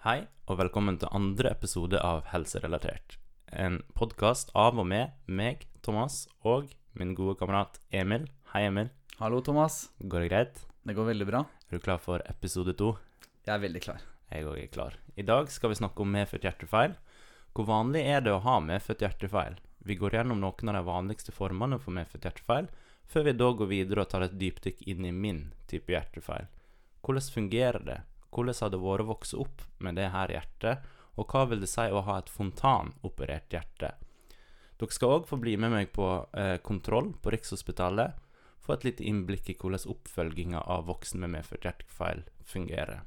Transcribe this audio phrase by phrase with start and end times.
[0.00, 3.18] Hei, og velkommen til andre episode av Helserelatert.
[3.52, 8.24] En podkast av og med meg, Thomas, og min gode kamerat Emil.
[8.54, 8.88] Hei, Emil.
[9.18, 9.90] Hallo, Thomas.
[10.00, 10.62] Går det greit?
[10.88, 11.42] Det går veldig bra.
[11.68, 12.94] Er du klar for episode to?
[13.44, 14.00] Jeg er veldig klar.
[14.32, 14.96] Jeg òg er klar.
[15.20, 16.96] I dag skal vi snakke om medfødt hjertefeil.
[17.52, 19.60] Hvor vanlig er det å ha medfødt hjertefeil?
[19.84, 22.72] Vi går gjennom noen av de vanligste formene for medfødt hjertefeil,
[23.04, 26.48] før vi da går videre og tar et dypdykk inn i min type hjertefeil.
[27.04, 28.00] Hvordan fungerer det?
[28.30, 30.86] Hvordan har det vært å vokse opp med det her hjertet?
[31.18, 33.92] Og hva vil det si å ha et fontanoperert hjerte?
[34.80, 38.16] Dere skal òg få bli med meg på eh, kontroll på Rikshospitalet.
[38.64, 43.02] Få et lite innblikk i hvordan oppfølginga av voksne med medfødt hjertefeil fungerer.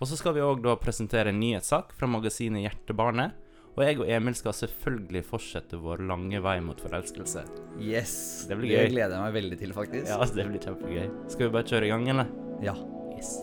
[0.00, 3.42] Og så skal vi òg da presentere en nyhetssak fra magasinet Hjertebarnet.
[3.76, 7.44] Og jeg og Emil skal selvfølgelig fortsette vår lange vei mot forelskelse.
[7.80, 8.46] Yes.
[8.48, 10.08] Det blir Det gleder jeg meg veldig til, faktisk.
[10.08, 11.12] Ja, det blir kjempegøy.
[11.28, 12.32] Skal vi bare kjøre i gang, eller?
[12.64, 12.76] Ja.
[13.12, 13.36] Yes.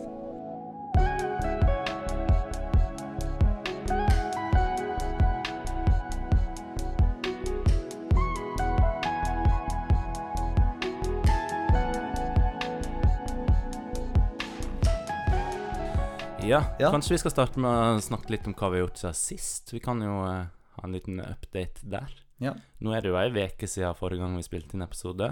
[16.44, 16.92] Ja, Ja.
[16.92, 19.72] kanskje vi skal starte med å snakke litt om hva vi har gjort siden sist.
[19.74, 22.12] Vi kan jo uh, ha en liten update der.
[22.44, 22.54] Ja.
[22.84, 25.30] Nå er det jo ei uke siden forrige gang vi spilte inn episode.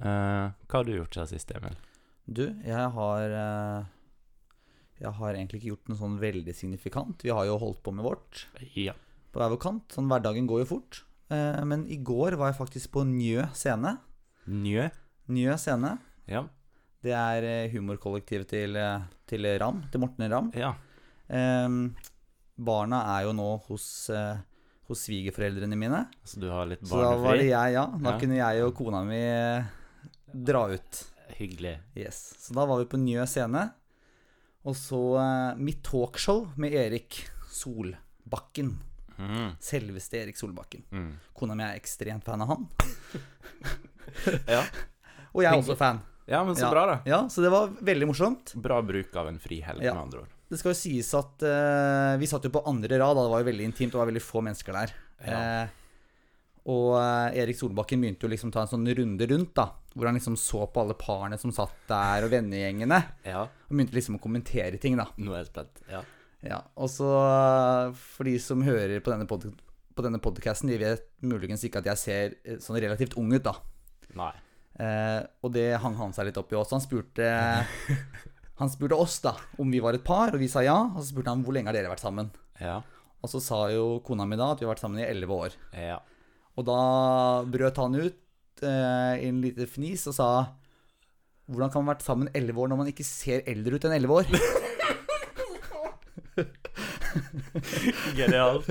[0.00, 1.76] Uh, hva har du gjort siden sist, Emil?
[2.26, 3.84] Du, jeg har uh,
[4.98, 7.22] Jeg har egentlig ikke gjort noe sånn veldig signifikant.
[7.22, 8.94] Vi har jo holdt på med vårt Ja.
[9.34, 9.88] på hver vår kant.
[9.92, 11.02] Sånn hverdagen går jo fort.
[11.28, 13.96] Men i går var jeg faktisk på Njø scene.
[14.46, 14.84] Njø?
[15.34, 15.96] Njø scene.
[16.30, 16.44] Ja.
[17.04, 19.82] Det er eh, humorkollektivet til, eh, til Ram.
[19.92, 20.50] Til Morten Ram.
[20.56, 20.72] ja.
[21.24, 21.94] Um,
[22.60, 24.36] barna er jo nå hos, uh,
[24.90, 26.02] hos svigerforeldrene mine.
[26.28, 27.48] Så du har litt Så da var det barnefri?
[27.48, 27.84] jeg, ja.
[28.04, 28.18] Da Ja.
[28.20, 29.22] kunne jeg og kona mi
[30.44, 31.00] dra ut.
[31.38, 31.78] Hyggelig.
[31.96, 32.18] Yes.
[32.38, 33.64] Så da var vi på Njø scene.
[34.68, 38.76] Og så uh, mitt talkshow med Erik Solbakken.
[39.18, 39.56] Mm.
[39.60, 40.84] Selveste Erik Solbakken.
[40.92, 41.10] Mm.
[41.34, 42.68] Kona mi er ekstremt fan av han.
[44.46, 44.60] Ja.
[45.34, 45.98] Og jeg er også fan.
[46.30, 46.96] Ja, men så bra, da.
[47.08, 48.54] Ja, Så det var veldig morsomt.
[48.64, 50.34] Bra bruk av en frihelg, med andre ord.
[50.50, 53.24] Det skal jo sies at eh, vi satt jo på andre rad, da.
[53.24, 54.92] det var jo veldig intimt, det var veldig få mennesker der.
[55.24, 55.72] Eh,
[56.70, 59.68] og eh, Erik Solbakken begynte jo liksom å ta en sånn runde rundt, da.
[59.94, 63.00] Hvor han liksom så på alle parene som satt der, og vennegjengene.
[63.28, 63.44] Ja.
[63.68, 65.08] Og begynte liksom å kommentere ting, da.
[65.20, 65.84] Nå er jeg spent.
[65.90, 66.04] Ja.
[66.44, 67.08] Ja, og så
[67.96, 69.46] for de som hører på denne, pod
[69.94, 73.44] på denne podcasten, de vet muligens ikke at jeg ser eh, sånn relativt ung ut,
[73.44, 73.54] da.
[74.18, 74.32] Nei.
[74.74, 76.78] Eh, og det hang han seg litt opp i også.
[76.78, 77.28] Han spurte,
[78.60, 80.76] han spurte oss da om vi var et par, og vi sa ja.
[80.92, 82.32] Og så spurte han hvor lenge har dere vært sammen.
[82.60, 82.80] Ja.
[83.24, 85.56] Og så sa jo kona mi da at vi har vært sammen i elleve år.
[85.78, 86.02] Ja.
[86.54, 86.80] Og da
[87.50, 90.28] brøt han ut eh, i en liten fnis og sa
[91.44, 93.96] hvordan kan man ha vært sammen elleve år når man ikke ser eldre ut enn
[93.98, 94.30] elleve år?
[98.18, 98.68] Genialt.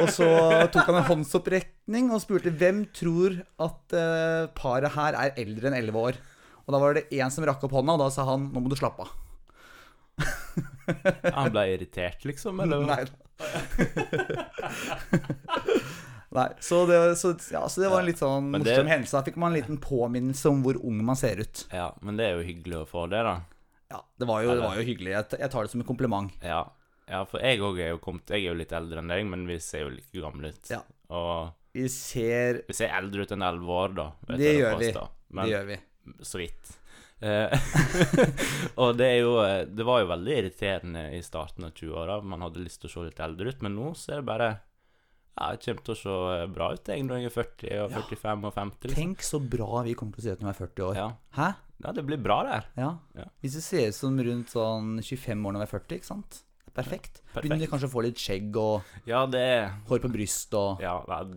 [0.00, 0.28] Og så
[0.74, 5.78] tok han en håndsopprekning og spurte hvem tror at eh, paret her er eldre enn
[5.82, 6.20] 11 år.
[6.64, 8.70] Og da var det én som rakk opp hånda, og da sa han nå må
[8.72, 9.10] du slappe av.
[11.34, 12.60] Han ble irritert, liksom?
[12.62, 12.84] Eller?
[12.86, 13.02] Nei.
[16.34, 19.14] Nei, så det, så, ja, så det var en litt sånn Men det- morsom hendelse.
[19.14, 21.66] Da fikk man en liten påminnelse om hvor ung man ser ut.
[21.70, 23.36] Ja, men det er jo hyggelig å få det, da.
[23.92, 25.12] Ja, Det var jo, det var jo hyggelig.
[25.14, 26.32] Jeg, jeg tar det som en kompliment.
[26.42, 26.64] Ja.
[27.08, 29.46] Ja, for jeg òg er jo kommet Jeg er jo litt eldre enn deg, men
[29.48, 30.70] vi ser jo like gamle ut.
[30.72, 30.80] Ja.
[31.14, 34.06] Og Vi ser vi ser eldre ut enn elleve år, da.
[34.28, 35.04] vet Det gjør påstå.
[35.34, 35.78] Men Det gjør vi.
[36.22, 36.72] så vidt.
[37.24, 37.54] Eh,
[38.82, 39.34] og det er jo
[39.70, 42.20] Det var jo veldig irriterende i starten av 20-åra.
[42.22, 44.48] Man hadde lyst til å se litt eldre ut, men nå så er det bare
[45.34, 47.90] Ja, jeg kommer til å se eh, bra ut jeg når jeg er 40 og
[47.90, 48.02] Ja.
[48.08, 48.88] 45 og 50.
[48.88, 48.96] Liksom.
[49.02, 50.98] Tenk så bra vi kommer til å se ut når vi er 40 år.
[51.00, 51.08] Ja.
[51.38, 51.48] Hæ?
[51.84, 52.68] ja, det blir bra der.
[52.78, 52.90] Ja.
[53.18, 53.24] Ja.
[53.42, 56.43] Hvis du ser ut som rundt sånn 25 år når vi er 40, ikke sant?
[56.74, 57.20] Perfekt.
[57.30, 57.44] perfekt.
[57.46, 59.44] Begynner kanskje å få litt skjegg og Ja, det
[59.88, 60.96] hår på brystet og Ja,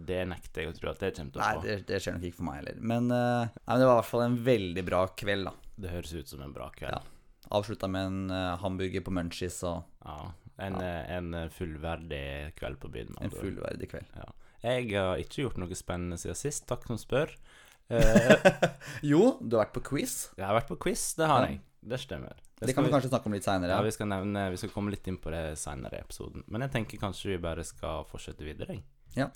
[0.10, 1.62] det nekter jeg å tro at det kommer til å Nei, få.
[1.68, 2.80] det, det skjer nok ikke for meg heller.
[2.94, 5.54] Men, uh, nei, men det var i hvert fall en veldig bra kveld, da.
[5.78, 6.98] Det høres ut som en bra kveld.
[6.98, 7.46] Ja.
[7.58, 10.18] Avslutta med en uh, hamburger på Munchies og Ja.
[10.58, 10.94] En, ja.
[11.14, 13.14] en eh, fullverdig kveld på byen.
[13.22, 14.08] en fullverdig kveld.
[14.18, 14.26] Ja.
[14.64, 17.30] Jeg har ikke gjort noe spennende siden sist, takk som spør.
[19.06, 20.16] Jo, du har vært på quiz.
[20.36, 21.60] jeg har vært på quiz, det har jeg.
[21.88, 22.36] Det stemmer.
[22.60, 23.78] Det kan vi kanskje snakke om litt seinere.
[23.78, 26.44] Ja, vi skal nevne Vi skal komme litt inn på det senere i episoden.
[26.48, 28.82] Men jeg tenker kanskje vi bare skal fortsette videre.
[29.16, 29.30] Ja.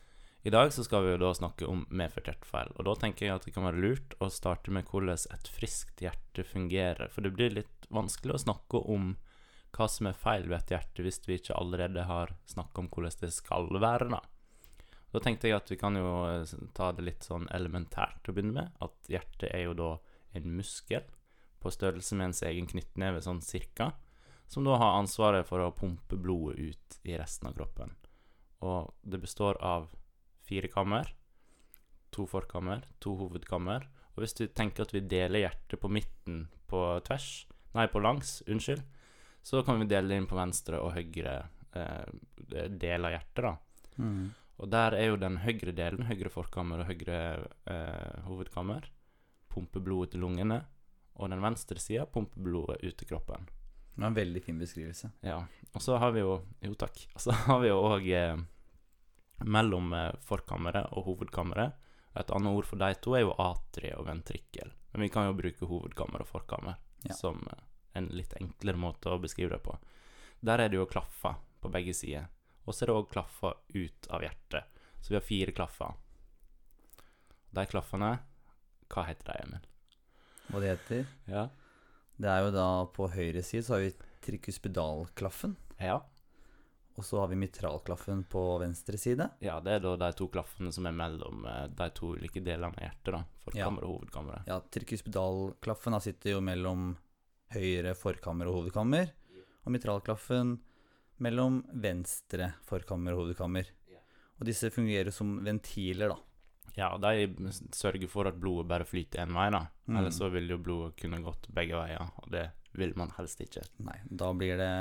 [0.43, 3.35] I dag så skal vi jo da snakke om medfødt feil, Og da tenker jeg
[3.35, 7.11] at det kan være lurt å starte med hvordan et friskt hjerte fungerer.
[7.13, 9.13] For det blir litt vanskelig å snakke om
[9.71, 13.21] hva som er feil ved et hjerte, hvis vi ikke allerede har snakka om hvordan
[13.21, 14.09] det skal være.
[14.09, 14.21] Da
[15.13, 18.57] Da tenkte jeg at vi kan jo eh, ta det litt sånn elementært å begynne
[18.57, 18.71] med.
[18.81, 19.91] At hjertet er jo da
[20.33, 21.05] en muskel
[21.61, 23.91] på størrelse med ens egen knyttneve, sånn cirka,
[24.51, 27.93] som da har ansvaret for å pumpe blodet ut i resten av kroppen.
[28.67, 29.89] Og det består av
[30.45, 31.13] fire kammer,
[32.11, 33.87] to forkammer, to hovedkammer.
[34.15, 37.29] Og hvis du tenker at vi deler hjertet på midten på tvers,
[37.77, 38.83] nei, på langs, unnskyld,
[39.41, 41.37] så kan vi dele det inn på venstre og høyre
[41.73, 43.55] eh, del av hjertet, da.
[44.01, 44.29] Mm.
[44.61, 47.21] Og der er jo den høyre delen, høyre forkammer og høyre
[47.71, 48.85] eh, hovedkammer,
[49.49, 50.61] pumper blodet til lungene.
[51.21, 53.45] Og den venstre sida pumper blodet ut til kroppen.
[53.93, 55.11] Det var en veldig fin beskrivelse.
[55.21, 55.37] Ja.
[55.75, 57.03] Og så har vi jo Jo, takk.
[57.15, 58.37] Og så har vi jo òg eh,
[59.45, 61.73] mellom eh, forkammeret og hovedkammeret
[62.19, 64.71] Et annet ord for de to er jo atrie og ventrikkel.
[64.91, 66.75] Men vi kan jo bruke hovedkammer og forkammer
[67.07, 67.13] Ja.
[67.15, 67.61] som eh,
[67.93, 69.77] en litt enklere måte å beskrive det på.
[70.41, 72.27] Der er det jo klaffer på begge sider.
[72.65, 74.63] Og så er det òg klaffer ut av hjertet.
[75.01, 75.93] Så vi har fire klaffer.
[77.51, 78.11] De klaffene
[78.91, 79.67] Hva heter de, Emil?
[80.51, 81.03] Hva det heter?
[81.31, 81.47] Ja.
[82.21, 83.93] Det er jo da på høyre side så har vi
[84.27, 85.55] trikuspedalklaffen.
[85.81, 86.01] ja.
[86.99, 89.23] Og så har vi mitralklaffen på venstre side.
[89.39, 92.67] Ja, det er da de to klaffene som er mellom eh, de to ulike delene
[92.75, 93.21] av hjertet, da.
[93.45, 94.41] Forkammer og hovedkammer.
[94.49, 96.89] Ja, trikuspedalklaffen da sitter jo mellom
[97.55, 99.13] høyre forkammer og hovedkammer.
[99.63, 100.57] Og mitralklaffen
[101.23, 103.71] mellom venstre forkammer og hovedkammer.
[104.41, 106.19] Og disse fungerer som ventiler, da.
[106.77, 109.65] Ja, de sørger for at blodet bare flyter én vei, da.
[109.87, 109.97] Mm.
[109.99, 112.47] Eller så vil jo blodet kunne gått begge veier, og det
[112.79, 113.63] vil man helst ikke.
[113.83, 114.73] Nei, da blir det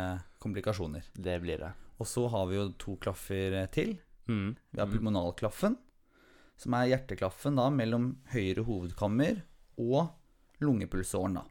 [0.42, 1.08] komplikasjoner.
[1.14, 1.72] Det blir det.
[2.00, 3.96] Og så har vi jo to klaffer til.
[4.30, 4.54] Mm.
[4.70, 5.76] Vi har pulmonalklaffen,
[6.60, 9.42] som er hjerteklaffen da mellom høyre hovedkammer
[9.80, 10.14] og
[10.62, 11.44] lungepulsåren, da.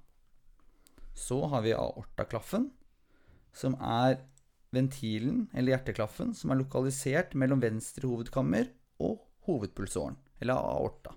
[1.17, 2.69] Så har vi aortaklaffen,
[3.51, 4.21] som er
[4.71, 8.69] ventilen, eller hjerteklaffen, som er lokalisert mellom venstre hovedkammer
[9.03, 11.15] og hovedpulsåren, eller aorta.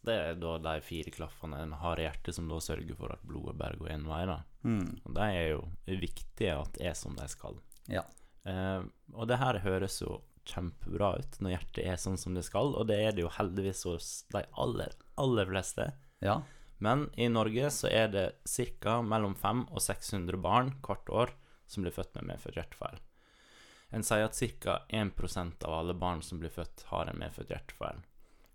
[0.00, 3.12] Så det er da de fire klaffene en har i hjertet, som da sørger for
[3.12, 4.38] at blodet bare går én vei, da.
[4.64, 4.86] Mm.
[5.04, 5.60] Og de er jo
[6.00, 7.58] viktige at er som de skal.
[7.90, 8.06] Ja.
[8.48, 8.80] Eh,
[9.12, 12.88] og det her høres jo kjempebra ut når hjertet er sånn som det skal, og
[12.88, 15.92] det er det jo heldigvis hos de aller, aller fleste.
[16.24, 16.40] ja.
[16.80, 18.22] Men i Norge så er det
[18.80, 19.02] ca.
[19.04, 21.32] mellom 500 og 600 barn hvert år
[21.68, 23.02] som blir født med medfødt hjertefeil.
[23.90, 24.76] En sier at ca.
[24.88, 28.04] 1% av alle barn som blir født, har en medfødt hjertefeil.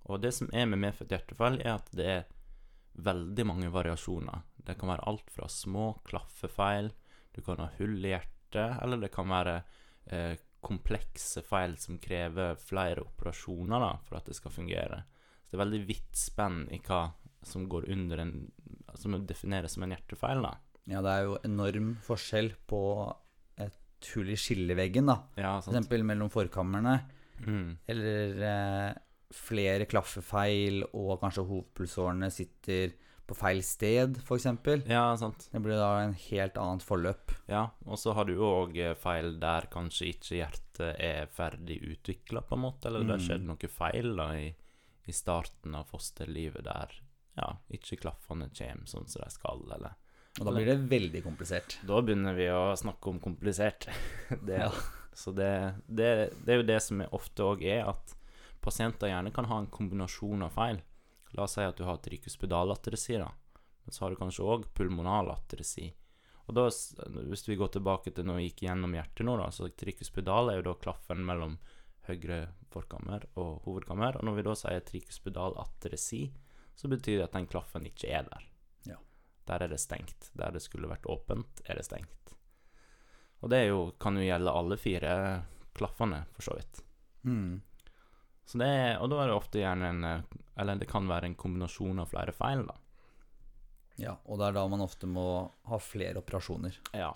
[0.06, 2.28] Og det som er med medfødt hjertefeil, er at det er
[3.06, 4.46] veldig mange variasjoner.
[4.56, 6.92] Det kan være alt fra små klaffefeil,
[7.36, 9.58] du kan ha hull i hjertet, eller det kan være
[10.08, 15.02] eh, komplekse feil som krever flere operasjoner da, for at det skal fungere.
[15.44, 17.10] Så det er veldig vidt spenn i hva
[17.46, 18.38] som går under en
[18.96, 20.54] Som defineres som en hjertefeil, da.
[20.88, 22.80] ja, det er jo enorm forskjell på
[24.06, 25.18] et hull i skilleveggen, da.
[25.36, 25.72] Ja, sant.
[25.72, 27.00] For eksempel mellom forkammerne.
[27.46, 27.78] Mm.
[27.92, 28.92] Eller eh,
[29.36, 32.94] flere klaffefeil, og kanskje hovedpulsårene sitter
[33.26, 34.46] på feil sted, f.eks.
[34.86, 35.48] Ja, sant.
[35.52, 37.34] Det blir da en helt annet forløp.
[37.50, 42.54] Ja, og så har du òg feil der kanskje ikke hjertet er ferdig utvikla, på
[42.54, 43.26] en måte, eller det har Mm.
[43.26, 44.46] skjedd noe feil da i,
[45.10, 46.94] i starten av fosterlivet der
[47.36, 49.98] ja, ikke klaffene kommer sånn som de skal, eller
[50.40, 51.78] Og da blir det veldig komplisert.
[51.88, 53.88] Da begynner vi å snakke om komplisert.
[54.48, 54.72] det, Ja.
[55.16, 56.08] Så det, det,
[56.44, 58.18] det er jo det som ofte òg er, at
[58.60, 60.82] pasienter gjerne kan ha en kombinasjon av feil.
[61.38, 63.30] La oss si at du har trikuspedalatresi, da.
[63.86, 65.88] Men så har du kanskje òg pulmonalatresi.
[66.46, 69.70] Og da, hvis vi går tilbake til når vi gikk gjennom hjertet nå, da, så
[69.72, 71.56] trikuspedal er jo da klaffen mellom
[72.10, 72.42] høyre
[72.74, 74.20] forkammer og hovedkammer.
[74.20, 76.22] Og når vi da sier trikuspedalatresi,
[76.76, 78.52] så betyr det at den klaffen ikke er der.
[79.46, 80.32] Der er det stengt.
[80.34, 82.34] Der det skulle vært åpent, er det stengt.
[83.46, 85.14] Og det er jo, kan jo gjelde alle fire
[85.76, 86.82] klaffene, for så vidt.
[87.28, 87.62] Mm.
[88.46, 91.28] Så det er, og da er det ofte gjerne en eh, Eller det kan være
[91.28, 92.76] en kombinasjon av flere feil, da.
[94.00, 95.28] Ja, og det er da man ofte må
[95.70, 96.78] ha flere operasjoner.
[96.96, 97.14] Ja.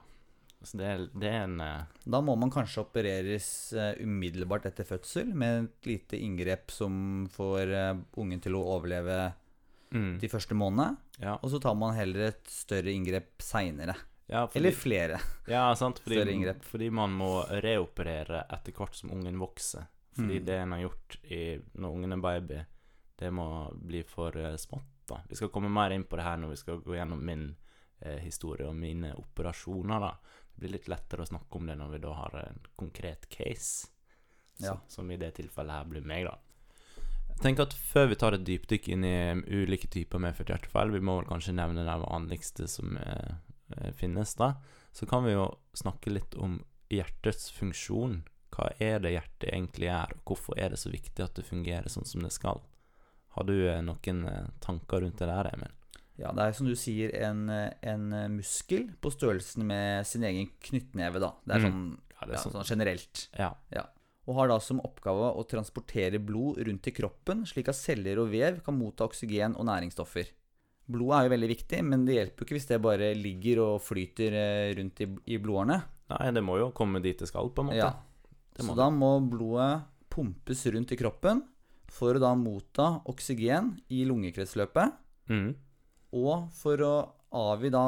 [0.59, 4.87] Så det er, det er en eh, Da må man kanskje opereres eh, umiddelbart etter
[4.87, 7.73] fødsel med et lite inngrep som får
[8.19, 9.21] ungen til å overleve
[9.95, 10.97] mm, de første månedene.
[11.19, 13.95] Ja, Og så tar man heller et større inngrep seinere.
[14.29, 15.19] ja Eller flere.
[15.47, 15.99] ja, sant.
[15.99, 16.63] Fordi, større inngrep.
[16.63, 19.87] fordi man må reoperere etter hvert som ungen vokser.
[20.15, 20.45] Fordi Mm.
[20.45, 22.65] det en har gjort i, når ungen er baby,
[23.17, 24.83] det må bli for eh, smått.
[25.07, 25.21] da.
[25.27, 27.55] Vi skal komme mer inn på det her når vi skal gå gjennom min
[28.01, 29.99] eh, historie og mine operasjoner.
[29.99, 30.11] da.
[30.53, 33.87] Det blir litt lettere å snakke om det når vi da har en konkret case.
[34.59, 34.77] Så, Ja.
[34.87, 36.37] Som i det tilfellet her blir meg, da.
[37.39, 40.99] Tenker at Før vi tar et dypdykk inn i um, ulike typer medfødt hjertefeil, vi
[40.99, 43.37] må vel kanskje nevne det vanligste som eh,
[43.77, 44.53] eh, finnes, da.
[44.91, 45.45] Så kan vi jo
[45.77, 46.57] snakke litt om
[46.91, 48.23] hjertets funksjon.
[48.51, 51.87] Hva er det hjertet egentlig er, og hvorfor er det så viktig at det fungerer
[51.93, 52.59] sånn som det skal?
[53.37, 54.23] Har du eh, noen
[54.65, 55.71] tanker rundt det der, Emil?
[56.19, 61.21] Ja, det er som du sier en, en muskel på størrelsen med sin egen knyttneve,
[61.23, 61.31] da.
[61.47, 61.71] Det er Mm.
[61.71, 62.51] sånn, Ja, det er sånn.
[62.57, 63.21] sånn generelt.
[63.39, 63.53] Ja.
[64.29, 68.29] Og har da som oppgave å transportere blod rundt i kroppen, slik at celler og
[68.29, 70.29] vev kan motta oksygen og næringsstoffer.
[70.89, 73.81] Blodet er jo veldig viktig, men det hjelper jo ikke hvis det bare ligger og
[73.85, 75.79] flyter eh, rundt i, i blodårene.
[76.13, 77.81] Nei, det må jo komme dit det skal, på en måte.
[77.81, 77.91] Ja.
[78.59, 81.43] Så da må blodet pumpes rundt i kroppen
[81.89, 84.97] for å da motta oksygen i lungekretsløpet,
[85.29, 85.51] Mm.
[86.17, 86.93] og for å
[87.37, 87.83] avgi da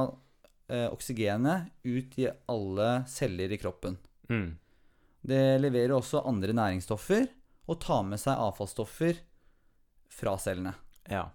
[0.70, 3.98] eh, oksygenet ut i alle celler i kroppen.
[4.30, 4.52] Mm.
[5.22, 7.28] Det leverer også andre næringsstoffer
[7.70, 9.20] og tar med seg avfallsstoffer
[10.12, 10.74] fra cellene.
[11.10, 11.28] Ja.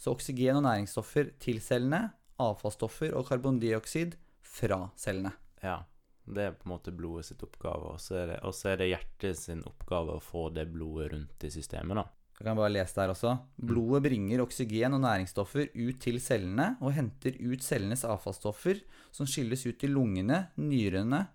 [0.00, 2.06] Så oksygen og næringsstoffer til cellene,
[2.40, 4.14] avfallsstoffer og karbondioksid
[4.46, 5.34] fra cellene.
[5.64, 5.82] Ja.
[6.30, 9.64] Det er på en måte blodet sitt oppgave, og så er er det hjertet sin
[9.66, 12.06] oppgave å få det blodet rundt i systemet, da.
[12.40, 13.34] Jeg kan bare lese der også.
[13.68, 18.80] Blodet bringer oksygen og næringsstoffer ut til cellene og henter ut cellenes avfallsstoffer
[19.12, 21.26] som skilles ut i lungene, nyrene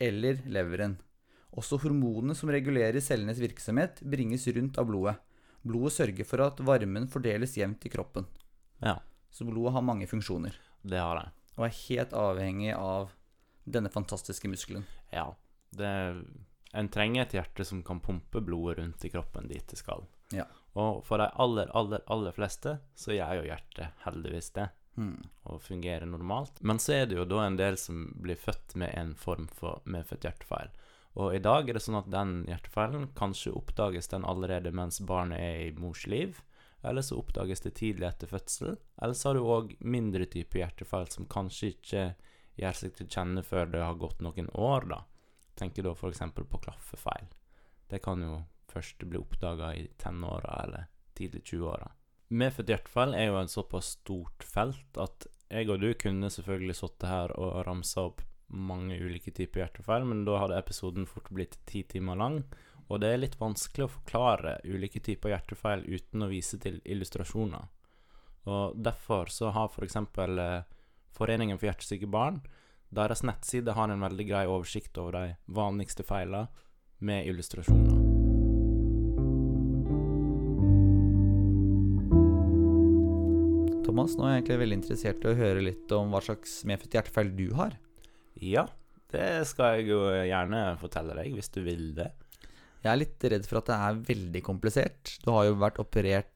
[0.00, 0.96] eller leveren.
[1.56, 5.16] Også hormonene som regulerer cellenes virksomhet, bringes rundt av blodet.
[5.66, 8.26] Blodet sørger for at varmen fordeles jevnt i kroppen.
[8.82, 8.98] Ja,
[9.30, 11.30] Så blodet har mange funksjoner, det har det.
[11.56, 13.10] og er helt avhengig av
[13.64, 14.84] denne fantastiske muskelen.
[15.12, 15.34] Ja.
[15.72, 16.24] Det,
[16.72, 20.04] en trenger et hjerte som kan pumpe blodet rundt i kroppen dit det skal.
[20.32, 20.44] Ja.
[20.74, 25.26] Og for de aller, aller, aller fleste så gjør jo hjertet heldigvis det, Mm.
[25.44, 26.62] og fungerer normalt.
[26.62, 29.82] Men så er det jo da en del som blir født med en form for
[29.84, 30.70] medfødt hjertefeil.
[31.16, 35.40] Og i dag er det sånn at den hjertefeilen kanskje oppdages den allerede mens barnet
[35.40, 36.42] er i mors liv,
[36.84, 38.76] eller så oppdages det tidlig etter fødsel.
[39.02, 42.02] Eller så har du òg mindre type hjertefeil som kanskje ikke
[42.60, 45.00] gjør seg til kjenne før det har gått noen år, da.
[45.56, 46.20] Tenker da f.eks.
[46.36, 47.32] på klaffefeil.
[47.88, 51.88] Det kan jo først bli oppdaga i tenåra eller tidlig 20-åra.
[52.36, 57.08] Medfødt hjertefeil er jo en såpass stort felt at jeg og du kunne selvfølgelig sittet
[57.08, 61.82] her og ramsa opp mange ulike typer hjertefeil, men da hadde episoden fort blitt ti
[61.82, 62.42] timer lang.
[62.86, 67.66] Og det er litt vanskelig å forklare ulike typer hjertefeil uten å vise til illustrasjoner.
[68.46, 69.98] Og derfor så har f.eks.
[70.14, 70.40] For
[71.16, 72.42] Foreningen for hjertesyke barn
[72.94, 76.46] deres nettside har en veldig grei oversikt over de vanligste feilene
[76.98, 78.04] med illustrasjoner.
[83.86, 86.98] Thomas, nå er jeg egentlig veldig interessert i å høre litt om hva slags medfødt
[86.98, 87.76] hjertefeil du har.
[88.42, 88.66] Ja,
[89.12, 92.10] det skal jeg jo gjerne fortelle deg, hvis du vil det.
[92.82, 95.14] Jeg er litt redd for at det er veldig komplisert.
[95.24, 96.32] Du har jo vært operert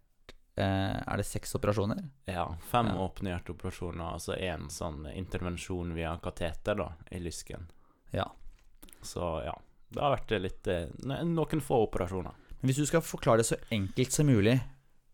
[0.57, 2.01] eh, Er det seks operasjoner?
[2.27, 2.97] Ja, fem Ja.
[3.07, 7.69] åpne hjerteoperasjoner, altså én sånn intervensjon via kateter da, i lysken.
[8.13, 8.27] Ja.
[9.03, 9.55] Så ja,
[9.95, 12.35] det har vært litt eh, Noen få operasjoner.
[12.61, 14.59] Hvis du skal forklare det så enkelt som mulig,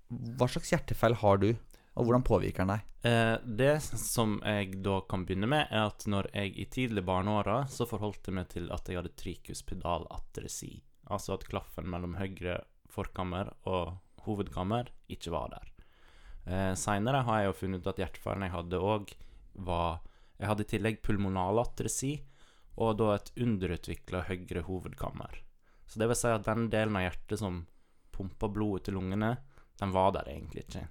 [0.08, 1.52] hva slags hjertefeil har du,
[1.96, 2.88] og hvordan påvirker den deg?
[3.08, 7.62] Eh, det som jeg da kan begynne med, er at når jeg i tidlig barneåra
[7.72, 10.74] så forholdt jeg meg til at jeg hadde trikuspedalatresi.
[11.08, 12.58] Altså at klaffen mellom høyre
[12.92, 15.72] forkammer og hovedkammer ikke var der.
[16.46, 19.16] Eh, Seinere har jeg jo funnet ut at hjertefaren jeg hadde òg,
[19.56, 20.02] var
[20.36, 22.10] Jeg hadde i tillegg pulmonalatresi
[22.76, 25.38] og da et underutvikla høyre hovedkammer.
[25.88, 27.62] Så det vil si at den delen av hjertet som
[28.12, 29.38] pumpa blodet til lungene,
[29.80, 30.84] den var der egentlig ikke.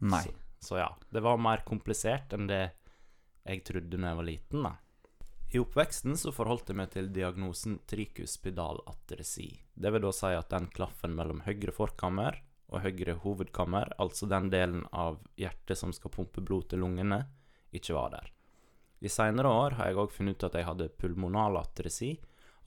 [0.00, 0.22] Nei.
[0.24, 0.34] Så,
[0.66, 2.62] så ja, det var mer komplisert enn det
[3.44, 4.76] jeg trodde da jeg var liten, da.
[5.50, 9.48] I oppveksten så forholdt jeg meg til diagnosen trikuspidalatresi.
[9.74, 12.38] Det vil da si at den klaffen mellom høyre forkammer
[12.70, 17.24] og høyre hovedkammer, altså den delen av hjertet som skal pumpe blod til lungene,
[17.74, 18.30] ikke var der.
[19.00, 22.12] I seinere år har jeg òg funnet ut at jeg hadde pulmonalatresi,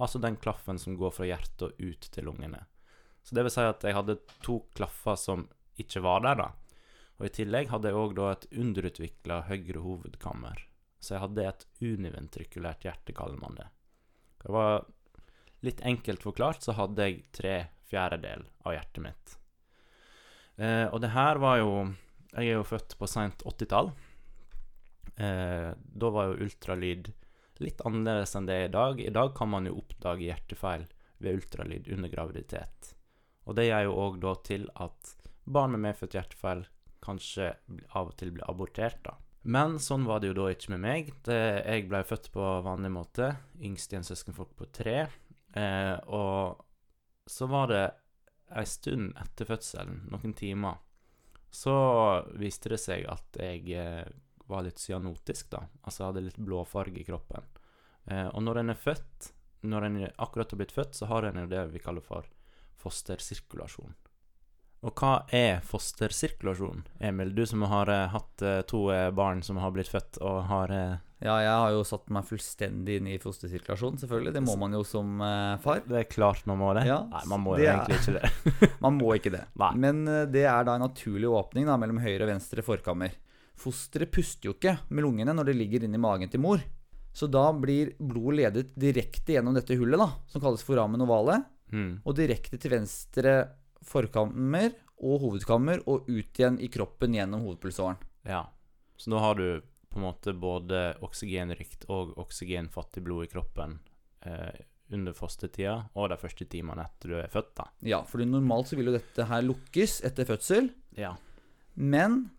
[0.03, 2.65] altså den klaffen som går fra hjertet og ut til lungene.
[3.23, 5.47] Så det vil si at jeg hadde to klaffer som
[5.79, 6.49] ikke var der, da.
[7.19, 10.65] Og i tillegg hadde jeg òg da et underutvikla høyre hovedkammer.
[11.03, 13.67] Så jeg hadde et univentrikulært hjerte, kaller man det.
[14.43, 14.85] Det var
[15.63, 17.55] litt enkelt forklart, så hadde jeg tre
[17.87, 19.35] fjerdedel av hjertet mitt.
[20.55, 21.71] Eh, og det her var jo
[22.33, 23.91] Jeg er jo født på seint 80-tall.
[25.21, 27.11] Eh, da var jo ultralyd
[27.61, 29.01] litt annerledes enn det er i dag.
[29.01, 30.87] I dag kan man jo oppdage hjertefeil
[31.21, 32.95] ved ultralyd under graviditet.
[33.45, 35.13] Og det gjør jo òg da til at
[35.45, 36.65] barn med medfødt hjertefeil
[37.03, 37.51] kanskje
[37.93, 39.17] av og til blir abortert, da.
[39.43, 41.09] Men sånn var det jo da ikke med meg.
[41.27, 45.01] Det, jeg ble født på vanlig måte, yngst i en søskenflokk på tre.
[45.59, 46.63] Eh, og
[47.27, 47.83] så var det
[48.55, 50.79] ei stund etter fødselen, noen timer,
[51.53, 51.75] så
[52.39, 54.07] viste det seg at jeg eh,
[54.49, 55.65] var litt cyanotisk, da.
[55.83, 57.45] Altså hadde litt blåfarge i kroppen.
[58.07, 59.33] Eh, og når en er født,
[59.67, 62.27] når en akkurat har blitt født, så har en jo det vi kaller for
[62.83, 63.93] fostersirkulasjon.
[64.83, 66.81] Og hva er fostersirkulasjon?
[66.99, 70.41] Emil, du som har eh, hatt eh, to eh, barn som har blitt født og
[70.49, 70.73] har
[71.23, 74.33] Ja, jeg har jo satt meg fullstendig inn i fostersirkulasjon, selvfølgelig.
[74.35, 75.21] Det må man jo som
[75.63, 75.79] far.
[75.87, 76.83] Det er klart man må det.
[76.89, 78.71] Ja, Nei, man må jo er- egentlig ikke det.
[78.83, 79.45] Man må ikke det.
[79.63, 79.71] Nei.
[79.79, 83.15] Men det er da en naturlig åpning da, mellom høyre og venstre forkammer.
[83.55, 86.59] Fosteret puster jo ikke med lungene når det ligger inni magen til mor.
[87.15, 91.39] Så da blir blodet ledet direkte gjennom dette hullet, da, som kalles foramen ovale,
[91.73, 92.01] Mm.
[92.05, 93.31] og direkte til venstre
[93.87, 94.73] forkammer
[95.03, 97.97] og hovedkammer, og ut igjen i kroppen gjennom hovedpulsåren.
[98.29, 98.45] Ja.
[98.97, 99.47] Så nå har du
[99.91, 103.75] på en måte både oksygenrikt og oksygenfattig blod i kroppen
[104.25, 104.63] eh,
[104.93, 107.67] under fostertida og de første timene etter du er født, da.
[107.85, 111.15] Ja, for normalt så vil jo dette her lukkes etter fødsel, Ja.
[111.75, 112.31] men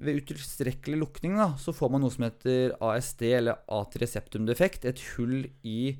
[0.00, 5.48] ved utilstrekkelig lukning da, så får man noe som heter ASD, eller atrieseptumdefekt, et hull
[5.66, 5.96] i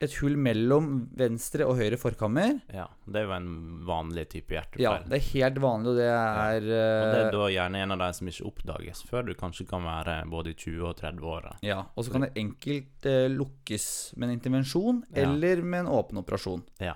[0.00, 0.86] et hull mellom
[1.18, 2.60] venstre og høyre forkammer.
[2.72, 2.86] ja.
[3.10, 3.50] Det er jo en
[3.84, 7.48] vanlig type Ja, det er helt vanlig, og det er, Og det er eh, da
[7.52, 10.88] gjerne en av de som ikke oppdages før du kanskje kan være både i 20-
[10.88, 11.56] og 30-åra.
[11.62, 15.22] ja, Og så kan det enkelt eh, lukkes med en intervensjon Ja.
[15.28, 16.62] eller med en åpen operasjon.
[16.80, 16.94] Ja.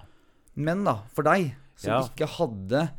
[0.57, 2.01] Men da, for deg som Ja.
[2.09, 2.91] ikke hadde,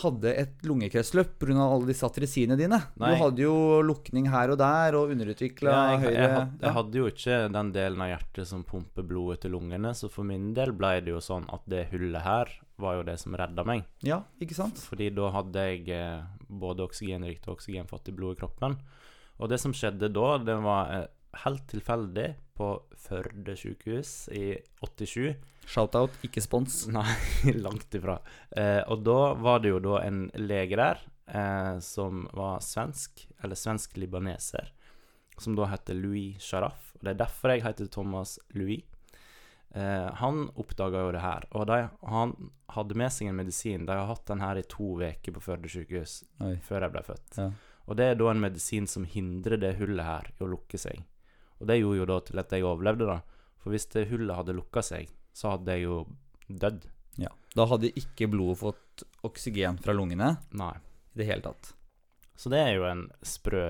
[0.00, 1.56] hadde et lungekretsløp pga.
[1.58, 3.10] alle disse atresiene dine Nei.
[3.10, 7.00] Du hadde jo lukning her og der og underutvikla Ja, høyre jeg, had, jeg hadde
[7.00, 10.72] jo ikke den delen av hjertet som pumper blodet til lungene, så for min del
[10.78, 13.84] ble det jo sånn at det hullet her var jo det som redda meg.
[14.06, 14.80] ja, ikke sant?
[14.88, 18.78] Fordi da hadde jeg eh, både oksygenrikt og oksygenfattig blod i kroppen.
[19.40, 21.08] Og det som skjedde da, det var eh,
[21.44, 24.54] helt tilfeldig på Førde sykehus i
[24.84, 25.34] 87.
[25.66, 26.86] Shoutout, ikke spons.
[26.94, 28.18] Nei, langt ifra.
[28.50, 33.58] Eh, og da var det jo da en lege der eh, som var svensk, eller
[33.58, 34.72] svensk-libaneser,
[35.38, 36.92] som da heter Louis Sharaf.
[36.98, 38.82] Og det er derfor jeg heter Thomas Louis.
[39.74, 42.34] Eh, han oppdaga jo det her, og de, han
[42.74, 43.86] hadde med seg en medisin.
[43.86, 46.56] De har hatt den her i to uker på Førde sykehus Oi.
[46.66, 47.38] før jeg ble født.
[47.38, 47.50] Ja.
[47.86, 51.04] Og det er da en medisin som hindrer det hullet her i å lukke seg.
[51.60, 53.46] Og det gjorde jo da til at jeg overlevde, da.
[53.60, 56.00] For hvis det hullet hadde lukka seg, så hadde jeg jo
[56.48, 56.86] dødd.
[57.20, 57.32] Ja.
[57.56, 60.74] Da hadde ikke blodet fått oksygen fra lungene Nei.
[61.14, 61.74] i det hele tatt.
[62.36, 63.66] Så det er jo en sprø,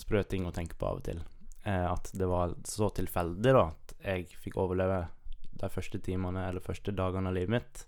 [0.00, 1.20] sprø ting å tenke på av og til.
[1.64, 5.04] Eh, at det var så tilfeldig da at jeg fikk overleve
[5.60, 7.84] de første timene eller første dagene av livet mitt.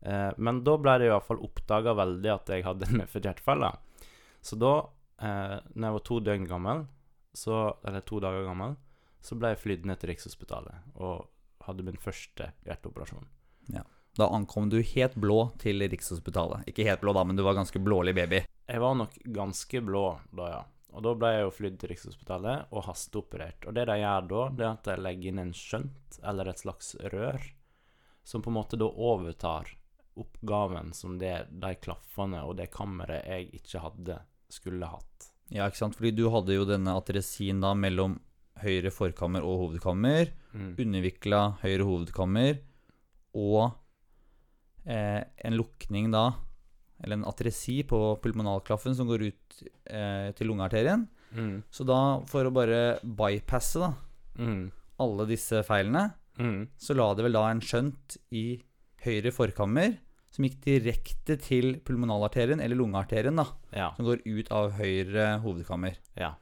[0.00, 3.66] Eh, men da ble det iallfall oppdaga veldig at jeg hadde en medfødt hjertefeil.
[4.40, 4.74] Så da,
[5.20, 6.86] eh, når jeg var to døgn gammel,
[7.36, 8.78] så, eller to dager gammel,
[9.20, 11.28] så ble jeg flydd ned til Rikshospitalet og
[11.70, 13.26] hadde min første hjerteoperasjon.
[13.74, 13.86] Ja.
[14.18, 16.66] Da ankom du helt blå til Rikshospitalet.
[16.70, 18.42] Ikke helt blå, da, men du var ganske blålig baby.
[18.66, 20.04] Jeg var nok ganske blå
[20.34, 20.60] da, ja.
[20.90, 23.66] Og da ble jeg jo flydd til Rikshospitalet og hasteoperert.
[23.70, 26.62] Og det de gjør da, det er at de legger inn en skjønt, eller et
[26.62, 27.38] slags rør,
[28.26, 29.70] som på en måte da overtar
[30.18, 34.18] oppgaven som det, de klaffene og det kammeret jeg ikke hadde,
[34.50, 35.30] skulle hatt.
[35.50, 35.96] Ja, ikke sant?
[35.98, 38.18] Fordi du hadde jo denne atresin da mellom
[38.62, 40.30] høyre forkammer og hovedkammer.
[40.54, 40.74] Mm.
[40.82, 42.58] Undervikla høyre hovedkammer
[43.38, 43.72] og
[44.86, 46.26] eh, en lukning da,
[47.02, 51.06] eller en atresi på pulmonalklaffen som går ut eh, til lungearterien.
[51.36, 51.62] Mm.
[51.72, 53.92] Så da, for å bare bypasse da,
[54.40, 54.70] Mm.
[55.02, 56.68] alle disse feilene, Mm.
[56.78, 58.62] så la det vel da en skjønt i
[59.04, 59.98] høyre forkammer
[60.30, 63.44] som gikk direkte til pulmonalarterien, eller lungearterien, da,
[63.74, 63.92] Ja.
[63.96, 65.96] som går ut av høyre hovedkammer.
[66.16, 66.34] Ja.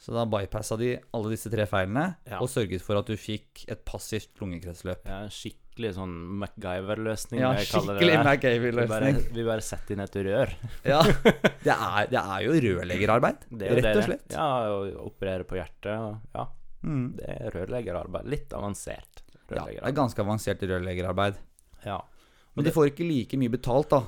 [0.00, 2.38] Så da bypassa de alle disse tre feilene, Ja.
[2.40, 5.04] og sørget for at du fikk et passivt lungekretsløp.
[5.04, 5.26] ja.
[5.28, 9.18] Skikkelig sånn MacGyver-løsning, Ja, skikkelig MacGyver-løsning.
[9.34, 10.54] vi bare setter inn et rør.
[10.88, 11.02] Ja,
[11.66, 14.32] det er, det er jo rørleggerarbeid, Det er jo rett og slett.
[14.32, 15.92] Ja, å operere på hjertet.
[15.98, 16.46] og- Ja,
[16.82, 17.16] Mm.
[17.16, 18.24] det er rørleggerarbeid.
[18.24, 21.36] Litt avansert Ja, det er ganske avansert rørleggerarbeid.
[21.84, 22.00] Ja.
[22.56, 24.02] Men de får ikke like mye betalt, da,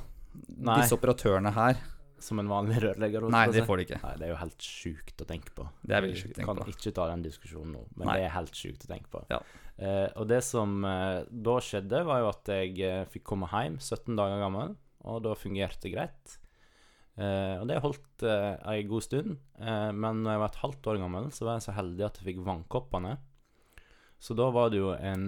[0.57, 0.81] Nei.
[0.81, 1.77] disse operatørene her.
[2.23, 3.27] Som en vanlig rørlegger.
[3.33, 3.99] Nei, det får de ikke.
[4.03, 5.65] Nei, det er jo helt sjukt å tenke på.
[5.81, 8.15] Det er veldig Vi sjukt å tenke kan ikke ta den diskusjonen nå, men Nei.
[8.15, 9.25] det er helt sjukt å tenke på.
[9.33, 9.41] Ja.
[9.73, 13.75] Eh, og det som eh, da skjedde, var jo at jeg eh, fikk komme hjem
[13.81, 16.37] 17 dager gammel, og da fungerte det greit.
[17.13, 20.89] Eh, og det holdt eh, ei god stund, eh, men når jeg var et halvt
[20.89, 23.17] år gammel, så var jeg så heldig at jeg fikk vannkoppene.
[24.23, 25.25] Så da var det jo en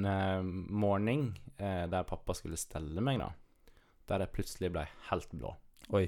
[0.71, 3.27] morgen der pappa skulle stelle meg, da.
[4.08, 5.51] Der jeg plutselig ble helt blå.
[5.91, 6.05] Oi.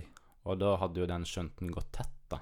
[0.48, 2.40] Og da hadde jo den skjønten gått tett, da.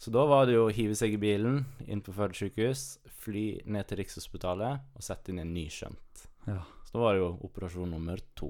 [0.00, 3.60] Så da var det jo å hive seg i bilen inn på Førde sykehus, fly
[3.68, 6.26] ned til Rikshospitalet og sette inn en ny skjønt.
[6.48, 6.62] Ja.
[6.88, 8.48] Så da var det jo operasjon nummer to.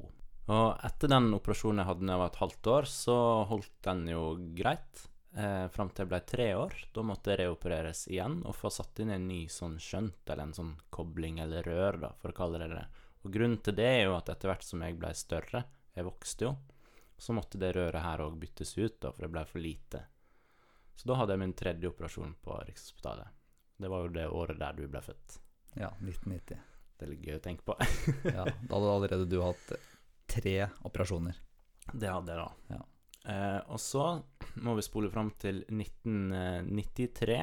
[0.50, 3.16] Og etter den operasjonen jeg hadde da jeg var et halvt år, så
[3.50, 4.22] holdt den jo
[4.58, 5.04] greit.
[5.34, 6.78] Eh, Fram til jeg ble tre år.
[6.94, 10.56] Da måtte jeg reopereres igjen og få satt inn en ny sånn skjønt, eller en
[10.56, 12.86] sånn kobling eller rør, da, for å kalle det det.
[13.26, 15.64] Og grunnen til det er jo at etter hvert som jeg ble større,
[15.98, 16.54] jeg vokste jo.
[17.20, 20.00] Så måtte det røret her òg byttes ut, da, for det ble for lite.
[20.96, 23.36] Så da hadde jeg min tredje operasjon på Rikshospitalet.
[23.80, 25.38] Det var jo det året der du ble født.
[25.76, 26.58] Ja, 1990.
[26.96, 27.76] Det er litt gøy å tenke på.
[28.36, 29.70] Ja, da hadde allerede du hatt
[30.28, 30.56] tre
[30.88, 31.38] operasjoner.
[31.92, 32.74] Det hadde jeg da.
[32.76, 32.82] Ja.
[33.32, 34.04] Eh, og så
[34.60, 37.38] må vi spole fram til 1993.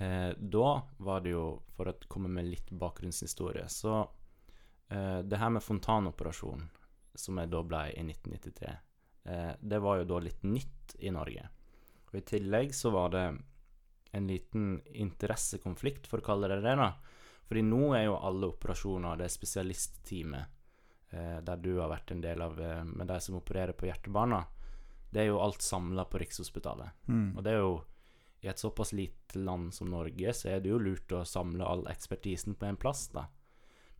[0.00, 1.44] Eh, da var det jo,
[1.76, 4.00] for å komme med litt bakgrunnshistorie, så
[4.88, 6.66] eh, det her med fontanoperasjon,
[7.14, 8.74] som jeg da ble i 1993,
[9.24, 11.48] eh, det var jo da litt nytt i Norge.
[12.10, 13.24] Og i tillegg så var det
[14.12, 16.92] en liten interessekonflikt, for å kalle det det, da.
[17.46, 20.46] Fordi nå er jo alle operasjoner det spesialistteamet
[21.14, 24.44] eh, der du har vært en del av, eh, med de som opererer på hjertebarna.
[25.10, 27.06] Det er jo alt samla på Rikshospitalet.
[27.10, 27.36] Mm.
[27.36, 27.78] Og det er jo
[28.40, 31.82] I et såpass lite land som Norge, så er det jo lurt å samle all
[31.92, 33.26] ekspertisen på en plass, da.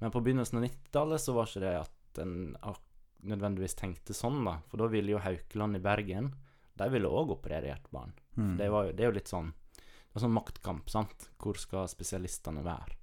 [0.00, 2.86] Men på begynnelsen av 90-tallet så var ikke det at en ak-
[3.22, 4.58] nødvendigvis tenkte sånn, da.
[4.70, 6.32] For da ville jo Haukeland i Bergen
[6.80, 8.14] De ville òg operere hjertebarn.
[8.36, 8.54] Mm.
[8.56, 11.28] Det, var jo, det er jo litt sånn Det er sånn maktkamp, sant.
[11.40, 12.96] Hvor skal spesialistene være?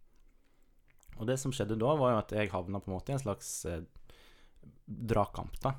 [1.18, 3.22] Og det som skjedde da, var jo at jeg havna på en måte i en
[3.22, 3.86] slags eh,
[4.86, 5.74] dragkamp, da.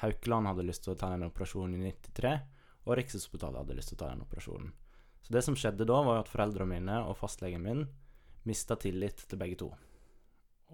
[0.00, 2.32] Haukeland hadde lyst til å ta den operasjonen i 93,
[2.86, 4.72] og Rikshospitalet hadde lyst til å ta den operasjonen.
[5.26, 7.84] Så det som skjedde da, var jo at foreldrene mine og fastlegen min
[8.46, 9.70] mista tillit til begge to.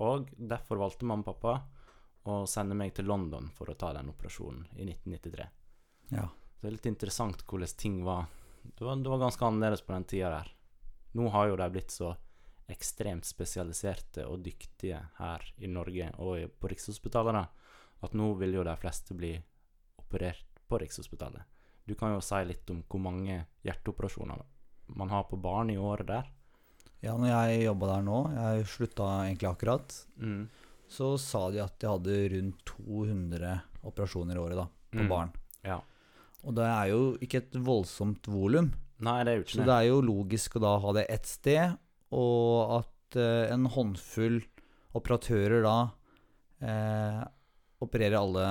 [0.05, 1.55] Og derfor valgte mamma og pappa
[2.25, 5.47] å sende meg til London for å ta den operasjonen i 1993.
[6.15, 6.29] Ja.
[6.29, 8.27] Så det er litt interessant hvordan ting var
[8.63, 10.53] Det var, det var ganske annerledes på den tida der.
[11.19, 12.13] Nå har jo de blitt så
[12.71, 17.49] ekstremt spesialiserte og dyktige her i Norge og på Rikshospitalet
[18.07, 19.33] at nå vil jo de fleste bli
[19.99, 21.43] operert på Rikshospitalet.
[21.85, 24.45] Du kan jo si litt om hvor mange hjerteoperasjoner
[24.95, 26.31] man har på barn i året der.
[27.03, 30.49] ja, når jeg jobba der nå, jeg slutta egentlig akkurat, Mm.
[30.93, 33.55] Så sa de at de hadde rundt 200
[33.89, 35.09] operasjoner i året da, på Mm.
[35.09, 35.31] barn.
[35.65, 35.79] Ja.
[36.45, 38.73] Og det er jo ikke et voldsomt volum.
[39.03, 39.79] Nei, det er jo Så ikke det det.
[39.79, 41.79] er jo logisk å da ha det ett sted,
[42.13, 44.43] og at eh, en håndfull
[44.95, 45.77] operatører da
[46.61, 47.23] eh,
[47.83, 48.47] opererer alle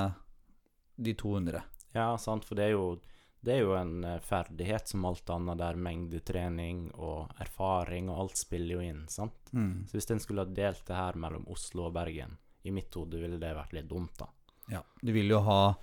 [1.01, 1.61] de 200.
[1.95, 2.99] Ja, sant, for det er jo
[3.41, 8.41] det er jo en eh, ferdighet som alt annet, der mengdetrening og erfaring og alt
[8.41, 9.49] spiller jo inn, sant.
[9.51, 9.87] Mm.
[9.89, 13.17] Så hvis en skulle ha delt det her mellom Oslo og Bergen, i mitt hode
[13.17, 14.29] ville det vært litt dumt, da.
[14.69, 15.73] Ja, du vil jo ha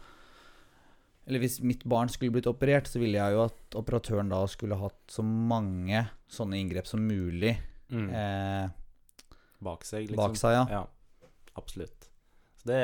[1.27, 4.79] Eller hvis mitt barn skulle blitt operert, så ville jeg jo at operatøren da skulle
[4.79, 7.51] hatt så mange sånne inngrep som mulig
[7.91, 8.71] eh,
[9.59, 10.23] Bak seg, liksom.
[10.23, 10.65] bak seg, ja.
[10.79, 11.27] Ja,
[11.59, 12.07] absolutt.
[12.63, 12.81] Så det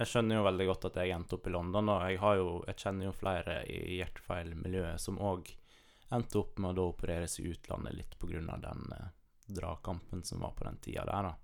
[0.00, 2.78] Jeg skjønner jo veldig godt at jeg endte opp i London, og jeg jo Jeg
[2.80, 5.50] kjenner jo flere i hjertefeilmiljøet som òg
[6.16, 9.10] endte opp med å da opereres i utlandet litt av den eh,
[9.46, 11.34] dragkampen som var på den tida der, da.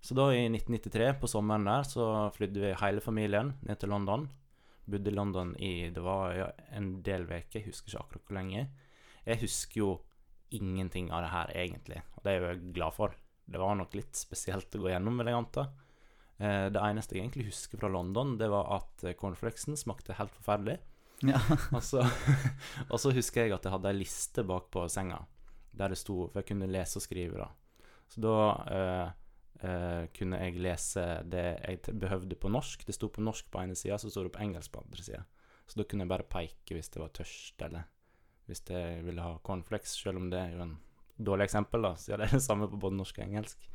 [0.00, 2.04] Så da, i 1993, på sommeren der, så
[2.36, 4.28] flydde vi hele familien ned til London.
[4.84, 8.38] Bodde i London i Det var ja, en del uker, jeg husker ikke akkurat hvor
[8.38, 8.68] lenge.
[9.26, 9.90] Jeg husker jo
[10.56, 13.16] ingenting av det her, egentlig, og det er jeg glad for.
[13.50, 15.70] Det var nok litt spesielt å gå gjennom, vil jeg anta.
[16.40, 20.32] Eh, det eneste jeg egentlig husker fra London, det var at eh, cornflakesen smakte helt
[20.38, 20.78] forferdelig.
[21.26, 21.40] Ja.
[21.76, 22.00] Og så,
[22.88, 25.18] og så husker jeg at jeg hadde ei liste bak på senga
[25.76, 27.84] der det sto For jeg kunne lese og skrive, da.
[28.10, 28.36] Så da
[28.74, 29.10] eh,
[29.68, 32.82] eh, kunne jeg lese det jeg behøvde på norsk.
[32.86, 35.22] Det sto på norsk på ene sida, så sto det på engelsk på andre sida.
[35.70, 37.86] Så da kunne jeg bare peke hvis det var tørst, eller
[38.50, 40.74] hvis jeg ville ha cornflakes, selv om det er jo en
[41.20, 43.68] dårlig eksempel, da, siden det er det samme på både norsk og engelsk.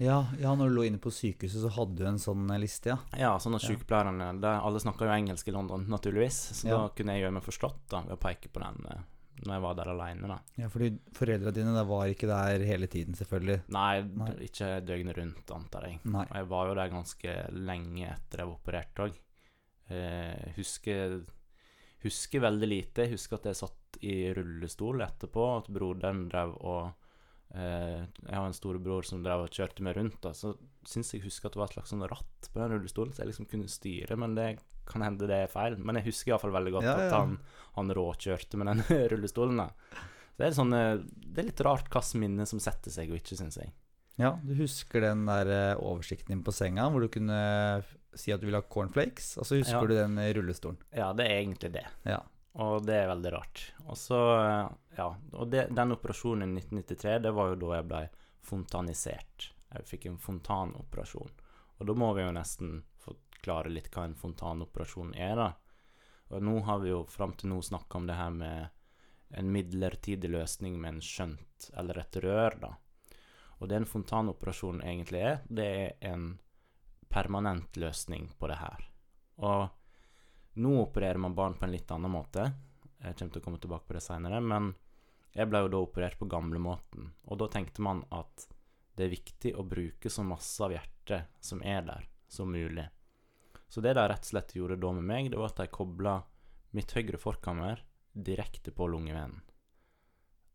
[0.00, 2.94] Ja, ja, når du lå inne på sykehuset, så hadde du en sånn eh, liste,
[2.94, 2.98] ja.
[3.20, 6.38] Ja, sånn at sykepleierne det, Alle snakker jo engelsk i London, naturligvis.
[6.62, 6.78] Så Ja.
[6.80, 9.02] da kunne jeg gjøre meg forstått da ved å peke på den eh,
[9.44, 10.38] når jeg var der alene, da.
[10.60, 13.62] Ja, fordi foreldra dine da var ikke der hele tiden, selvfølgelig.
[13.72, 14.30] Nei, Nei.
[14.48, 16.00] ikke døgnet rundt, antar jeg.
[16.04, 16.24] Nei.
[16.28, 19.14] Og jeg var jo der ganske lenge etter jeg var operert òg.
[19.90, 21.20] Eh, husker,
[22.04, 23.06] husker veldig lite.
[23.06, 26.92] Jeg husker at jeg satt i rullestol etterpå, at broderen drev og
[27.54, 30.52] Jeg har en storebror som drev og kjørte meg rundt, da, så
[30.86, 33.32] syns jeg husker at det var et slags sånn ratt på den rullestolen, så jeg
[33.32, 34.46] liksom kunne styre, men det
[34.90, 35.76] kan hende det er feil.
[35.78, 37.08] Men jeg husker iallfall veldig godt Ja, ja.
[37.08, 37.36] at han,
[37.76, 39.60] han råkjørte med den rullestolen.
[39.64, 39.68] da.
[40.30, 41.02] Så det er, sånn, eh,
[41.34, 43.74] det er litt rart hvilket minne som setter seg og ikke, syns jeg.
[44.20, 47.36] Ja, du husker den der eh, oversikten din på senga, hvor du kunne
[48.18, 49.86] si at du ville ha cornflakes, og så husker Ja.
[49.90, 50.78] du den eh, rullestolen.
[50.96, 51.84] Ja, det er egentlig det.
[52.08, 52.22] Ja.
[52.52, 53.62] Og det er veldig rart.
[53.86, 57.88] Og så, eh, ja, og det, den operasjonen i 1993, det var jo da jeg
[57.92, 58.02] ble
[58.42, 59.50] fontanisert.
[59.70, 61.30] Jeg fikk en fontanoperasjon.
[61.78, 65.52] Og da må vi jo nesten forklare litt hva en fontanoperasjon er, da.
[66.30, 68.68] Og nå har vi jo fram til nå snakka om det her med
[69.38, 72.74] en midlertidig løsning med en skjønt eller et rør, da.
[73.60, 76.32] Og det en fontanoperasjon egentlig er, det er en
[77.10, 78.86] permanent løsning på det her.
[79.38, 79.68] Og
[80.54, 82.48] nå opererer man barn på en litt annen måte.
[83.00, 84.72] Jeg kommer til å komme tilbake på det seinere, men
[85.32, 87.12] jeg ble jo da operert på gamlemåten.
[87.30, 88.48] Og da tenkte man at
[88.98, 92.88] det er viktig å bruke så masse av hjertet som er der, som mulig.
[93.70, 96.18] Så det de rett og slett gjorde da med meg, det var at de kobla
[96.74, 99.40] mitt høyre forkammer direkte på lungevenen.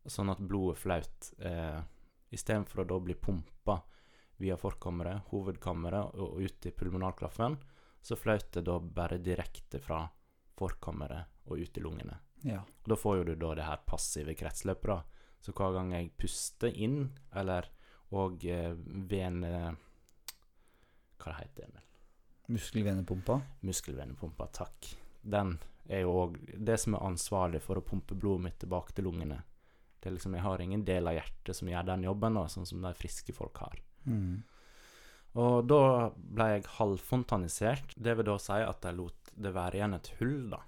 [0.06, 1.30] Sånn at blodet flaut.
[1.40, 1.80] Eh,
[2.36, 3.80] Istedenfor å da bli pumpa
[4.42, 7.56] via forkammeret, hovedkammeret og ut i pulmonalklaffen,
[8.02, 10.04] så fløt det da bare direkte fra
[10.56, 12.18] forkammeret og ut i lungene.
[12.46, 12.60] Ja.
[12.62, 15.02] Og da får jo du da det her passive kretsløpet, da.
[15.40, 17.68] Så hver gang jeg puster inn, eller
[18.16, 18.72] og eh,
[19.10, 19.50] vene...
[21.16, 21.82] Hva det heter det?
[22.54, 23.40] Muskelvenepumpa.
[23.66, 24.92] Muskelvenepumpa, takk.
[25.22, 25.56] Den
[25.90, 29.40] er jo òg det som er ansvarlig for å pumpe blodet mitt tilbake til lungene.
[29.98, 32.68] Det er liksom, Jeg har ingen del av hjertet som gjør den jobben, da, sånn
[32.68, 33.80] som de friske folk har.
[34.06, 34.44] Mm.
[35.36, 37.96] Og da ble jeg halvfontanisert.
[37.96, 40.62] Det vil da si at jeg lot det være igjen et hull, da.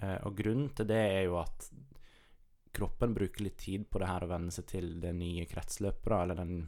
[0.00, 1.66] Eh, og grunnen til det er jo at
[2.72, 6.40] kroppen bruker litt tid på det her å venne seg til det nye kretsløpet, eller
[6.40, 6.62] den,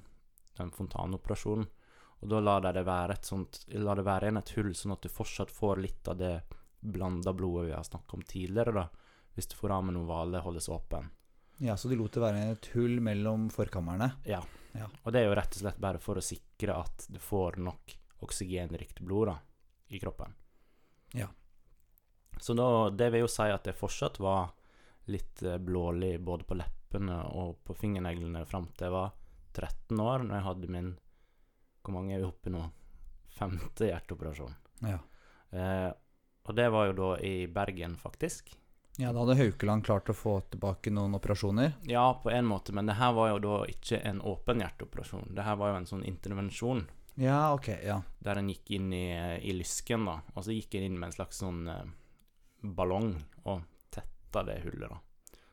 [0.58, 1.70] den fontanoperasjonen.
[2.24, 4.94] Og da lar de det være et sånt La det være igjen et hull, sånn
[4.94, 6.34] at du fortsatt får litt av det
[6.84, 8.84] blanda blodet vi har snakket om tidligere, da.
[9.34, 11.08] Hvis du får av med noen hvale holdes åpen.
[11.64, 14.12] Ja, så de lot det være et hull mellom forkammerne.
[14.28, 14.42] Ja.
[14.74, 14.88] Ja.
[15.02, 17.94] Og det er jo rett og slett bare for å sikre at du får nok
[18.26, 19.38] oksygenrikt blod da,
[19.94, 20.34] i kroppen.
[21.14, 21.28] Ja.
[22.40, 24.50] Så da, det vil jo si at jeg fortsatt var
[25.12, 29.12] litt eh, blålig både på leppene og på fingerneglene fram til jeg var
[29.54, 30.94] 13 år, når jeg hadde min
[31.84, 32.64] Hvor mange er vi oppe nå?
[33.34, 34.54] Femte hjerteoperasjon.
[34.88, 34.98] Ja.
[35.54, 35.90] Eh,
[36.44, 38.54] og det var jo da i Bergen, faktisk.
[38.98, 41.72] Ja, da hadde Haukeland klart å få tilbake noen operasjoner.
[41.90, 45.34] Ja, på en måte, men det her var jo da ikke en åpen hjerteoperasjon.
[45.34, 46.84] Det her var jo en sånn intervensjon.
[47.16, 48.00] Ja, ok, ja.
[48.22, 49.04] der en gikk inn i,
[49.42, 50.20] i lysken, da.
[50.34, 51.84] Og så gikk en inn med en slags sånn eh,
[52.62, 53.12] ballong
[53.44, 53.62] og
[53.94, 54.98] tetta det hullet, da.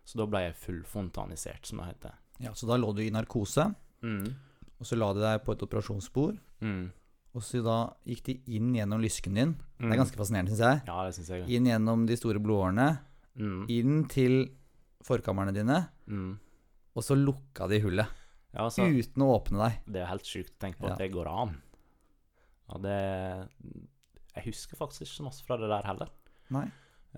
[0.06, 2.15] Så da ble jeg fullfontanisert, som det heter.
[2.41, 2.54] ja.
[2.58, 4.34] Så da lå du i narkose, Mm.
[4.80, 6.38] og så la de deg på et operasjonsbord.
[6.62, 6.91] Mm.
[7.36, 9.51] Og så da gikk de inn gjennom lysken din.
[9.77, 9.91] Det Mm.
[9.93, 10.82] er ganske fascinerende, syns jeg.
[10.88, 11.49] Ja, det synes jeg.
[11.49, 12.99] Inn gjennom de store blodårene,
[13.39, 13.65] Mm.
[13.69, 14.49] inn til
[15.03, 16.37] forkammerne dine, Mm.
[16.95, 18.07] og så lukka de hullet.
[18.53, 19.79] Ja, altså, Uten å åpne deg.
[19.93, 20.93] det er helt sjukt å tenke på Ja.
[20.93, 21.61] at det går an.
[22.69, 23.49] Og det
[24.35, 26.09] Jeg husker faktisk ikke så masse fra det der heller.
[26.49, 26.65] Nei.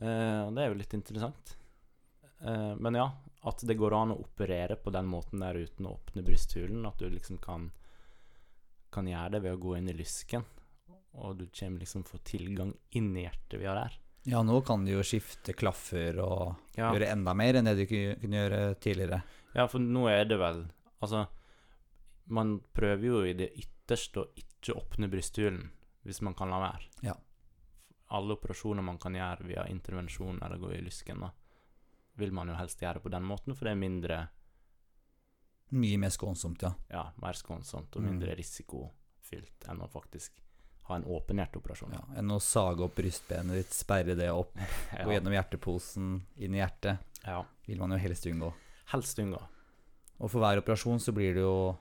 [0.01, 1.55] Eh, det er jo litt interessant.
[2.41, 3.11] Eh, men ja,
[3.45, 6.85] at det går an å operere på den måten der uten å åpne brysthulen.
[6.87, 7.71] At du liksom kan,
[8.91, 10.43] kan gjøre det ved å gå inn i lysken.
[11.15, 13.97] Og du kommer liksom få tilgang inn i hjertet via der.
[14.25, 17.87] Ja, nå kan de jo skifte klaffer og Ja, gjøre enda mer enn det de
[17.91, 19.21] kunne gjøre tidligere.
[19.55, 20.61] ja, for nå er det vel
[21.03, 21.25] Altså,
[22.31, 25.65] man prøver jo i det ytterste å ikke åpne brysthulen,
[26.07, 26.87] hvis man kan la være.
[27.03, 27.13] Ja.
[28.15, 31.31] Alle operasjoner man kan gjøre via intervensjon eller gå i lysken, da,
[32.15, 34.21] vil man jo helst gjøre på den måten, for det er mindre
[35.73, 36.73] Mye mer skånsomt, ja.
[36.93, 38.09] ja, mer skånsomt og Mm.
[38.11, 40.39] mindre risikofylt enn å faktisk
[40.89, 41.93] ha en åpen hjerteoperasjon.
[41.95, 42.01] ja.
[42.19, 44.51] Enn å sage opp brystbenet ditt, sperre det opp,
[44.97, 45.05] Ja.
[45.05, 46.97] gå gjennom hjerteposen, inn i hjertet.
[47.25, 47.43] ja.
[47.65, 48.49] Vil man jo helst unngå.
[48.91, 49.39] Helst unngå.
[50.19, 51.77] Og for hver operasjon så blir det jo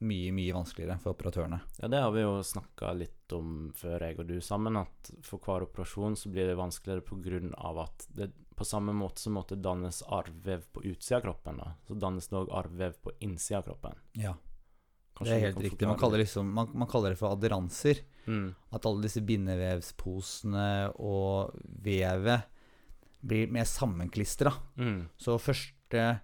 [0.00, 1.58] mye, mye vanskeligere for operatørene.
[1.80, 5.38] Ja, det har vi jo snakka litt om før, jeg og du sammen, at for
[5.44, 10.02] hver operasjon så blir det vanskeligere av at det på samme måte så måtte dannes
[10.08, 11.74] arvvev på utsida av kroppen, da.
[11.86, 13.98] Så dannes det òg arvvev på innsida av kroppen.
[14.16, 14.34] Ja,
[15.16, 15.88] Kanskje det er helt riktig.
[15.88, 18.00] Man kaller, liksom, man, man kaller det for aderanser.
[18.26, 18.54] Mm.
[18.72, 22.46] At alle disse bindevevsposene og vevet
[23.26, 24.52] blir mer sammenklistra.
[24.78, 25.08] Mm.
[25.18, 26.20] Så første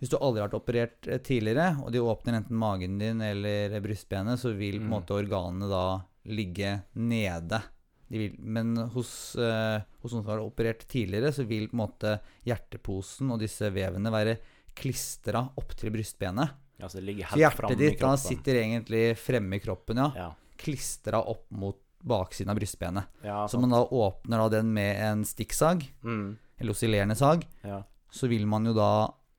[0.00, 3.74] Hvis du aldri har vært operert eh, tidligere, og de åpner enten magen din eller
[3.84, 4.94] brystbenet, så vil på en Mm.
[4.94, 5.82] måte organene da
[6.24, 7.60] ligge nede.
[8.08, 11.84] De vil, men hos, eh, hos noen som har operert tidligere, så vil på en
[11.84, 14.38] måte hjerteposen og disse vevene være
[14.74, 16.50] klistra opp til brystbenet.
[16.80, 20.12] Ja, så det Så hjertet ditt da sitter egentlig fremme i kroppen, ja.
[20.16, 20.34] Ja.
[20.60, 23.04] Klistra opp mot baksiden av brystbenet.
[23.24, 26.38] Ja, Så man da åpner da den med en stikksag, mm.
[26.56, 27.82] eller oscillerende sag, ja.
[28.10, 28.92] så vil man jo da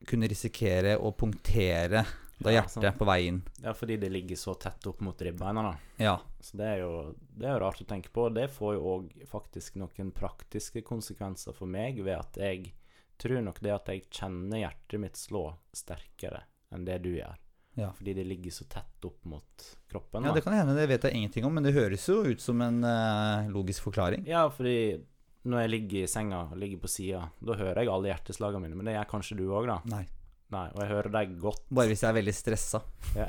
[0.09, 2.05] kunne risikere å punktere
[2.41, 2.97] da Ja, hjertet sant.
[2.97, 3.41] på vei inn.
[3.61, 5.75] ja, fordi det ligger så tett opp mot ribbeina, da.
[6.01, 6.15] Ja.
[6.41, 8.29] Så det er jo det er jo rart å tenke på.
[8.33, 12.73] Det får jo òg faktisk noen praktiske konsekvenser for meg ved at jeg
[13.21, 16.41] tror nok det at jeg kjenner hjertet mitt slå sterkere
[16.73, 17.37] enn det du gjør.
[17.79, 17.91] Ja.
[17.95, 20.25] Fordi det ligger så tett opp mot kroppen.
[20.27, 22.61] ja, det kan hende, det vet jeg ingenting om, men det høres jo ut som
[22.61, 24.25] en uh, logisk forklaring.
[24.27, 24.99] Ja, fordi
[25.47, 28.77] når jeg ligger i senga og ligger på sida, da hører jeg alle hjerteslagene mine.
[28.77, 29.79] Men det gjør kanskje du òg, da.
[29.89, 30.03] Nei.
[30.51, 31.61] Nei, og jeg hører deg godt.
[31.71, 32.81] Bare hvis jeg er veldig stressa.
[33.15, 33.27] Ja.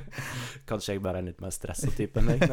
[0.70, 2.44] Kanskje jeg bare er en litt mer stressa type enn deg.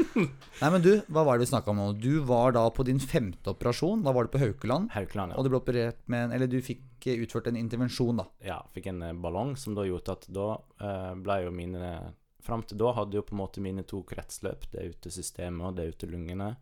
[0.62, 1.88] Nei, men du, hva var det vi snakka om nå?
[2.00, 4.00] Du var da på din femte operasjon.
[4.06, 4.88] Da var du på Haukeland.
[4.94, 5.40] Haukeland, ja.
[5.40, 8.26] Og du ble operert med en Eller du fikk eh, utført en intervensjon, da.
[8.48, 8.56] ja.
[8.72, 10.48] Fikk en eh, ballong som da gjorde at da
[10.80, 11.92] eh, ble jo mine
[12.40, 15.74] Fram til da hadde jo på en måte mine to kretsløp, det ute systemet og
[15.76, 16.54] det ute lungene,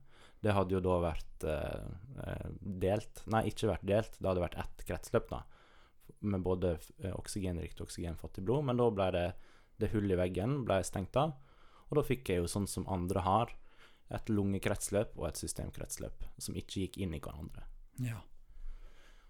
[0.42, 4.18] det hadde jo da vært eh, delt Nei, ikke vært delt.
[4.18, 5.44] Det hadde vært ett kretsløp, da.
[6.21, 8.66] Med både eh, oksygenrikt og oksygenfattig blod.
[8.68, 9.29] Men da ble det
[9.79, 11.37] det hullet i veggen ble stengt av.
[11.88, 13.55] Og da fikk jeg jo sånn som andre har,
[14.09, 17.66] et lungekretsløp og et systemkretsløp som ikke gikk inn i hverandre.
[18.01, 18.23] Ja.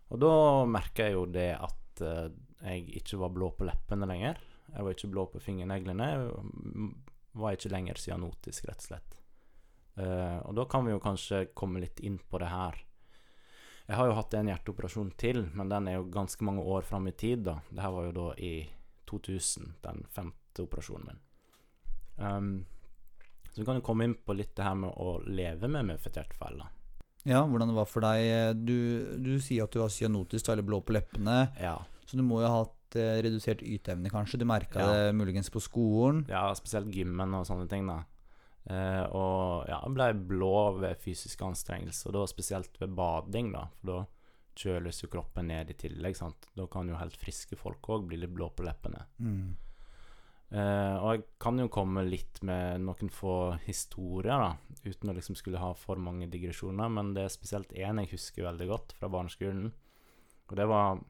[0.09, 0.31] Og da
[0.71, 2.29] merka jeg jo det at eh,
[2.62, 4.38] jeg ikke var blå på leppene lenger.
[4.69, 6.09] Jeg var ikke blå på fingerneglene.
[6.14, 9.19] Jeg var ikke lenger cyanotisk, rett og slett.
[9.99, 12.77] Uh, og da kan vi jo kanskje komme litt inn på det her.
[13.88, 17.07] Jeg har jo hatt en hjerteoperasjon til, men den er jo ganske mange år fram
[17.09, 17.55] i tid, da.
[17.72, 18.53] Det her var jo da i
[19.09, 21.20] 2000, den femte operasjonen min.
[22.18, 22.51] Um,
[23.53, 26.18] så vi kan jo komme inn på litt det her med å leve med medfødt
[26.20, 26.68] hjertefeil, da.
[27.24, 28.61] ja, hvordan det var for deg.
[28.61, 28.77] Du,
[29.24, 31.38] du sier at du var cyanotisk, eller blå på leppene.
[31.62, 31.79] Ja.
[32.05, 34.38] Så du må jo ha hatt eh, redusert yteevne, kanskje?
[34.40, 34.92] Du merka Ja.
[34.92, 36.27] det muligens på skolen?
[36.29, 38.03] Ja, spesielt gymmen og sånne ting, da.
[38.68, 43.64] Eh, og ja, ble blå ved fysisk anstrengelse, og da spesielt ved bading, da.
[43.81, 44.02] For da
[44.59, 46.50] kjøles jo kroppen ned i tillegg, sant.
[46.57, 49.07] Da kan jo helt friske folk òg bli litt blå på leppene.
[49.22, 49.57] Mm.
[50.48, 55.37] Eh, og jeg kan jo komme litt med noen få historier, da, uten å liksom
[55.38, 59.12] skulle ha for mange digresjoner, men det er spesielt én jeg husker veldig godt fra
[59.12, 59.70] barneskolen.
[60.48, 61.00] Og det var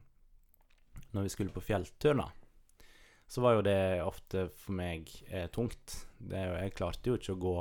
[1.15, 2.27] når vi skulle på fjelltur, da.
[3.29, 5.99] Så var jo det ofte for meg eh, tungt.
[6.17, 7.57] Det, jeg klarte jo ikke å gå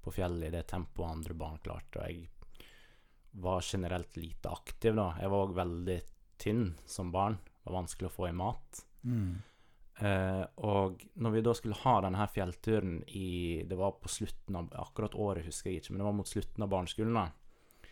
[0.00, 2.28] på fjellet i det tempoet andre barn klarte, og jeg
[3.42, 5.10] var generelt lite aktiv da.
[5.18, 5.96] Jeg var òg veldig
[6.40, 7.36] tynn som barn.
[7.42, 8.84] Det var vanskelig å få i mat.
[9.02, 9.34] Mm.
[10.00, 14.70] Eh, og når vi da skulle ha denne fjellturen i Det var på slutten av
[14.80, 17.18] Akkurat året husker jeg ikke, men det var mot slutten av barneskolen.
[17.18, 17.90] da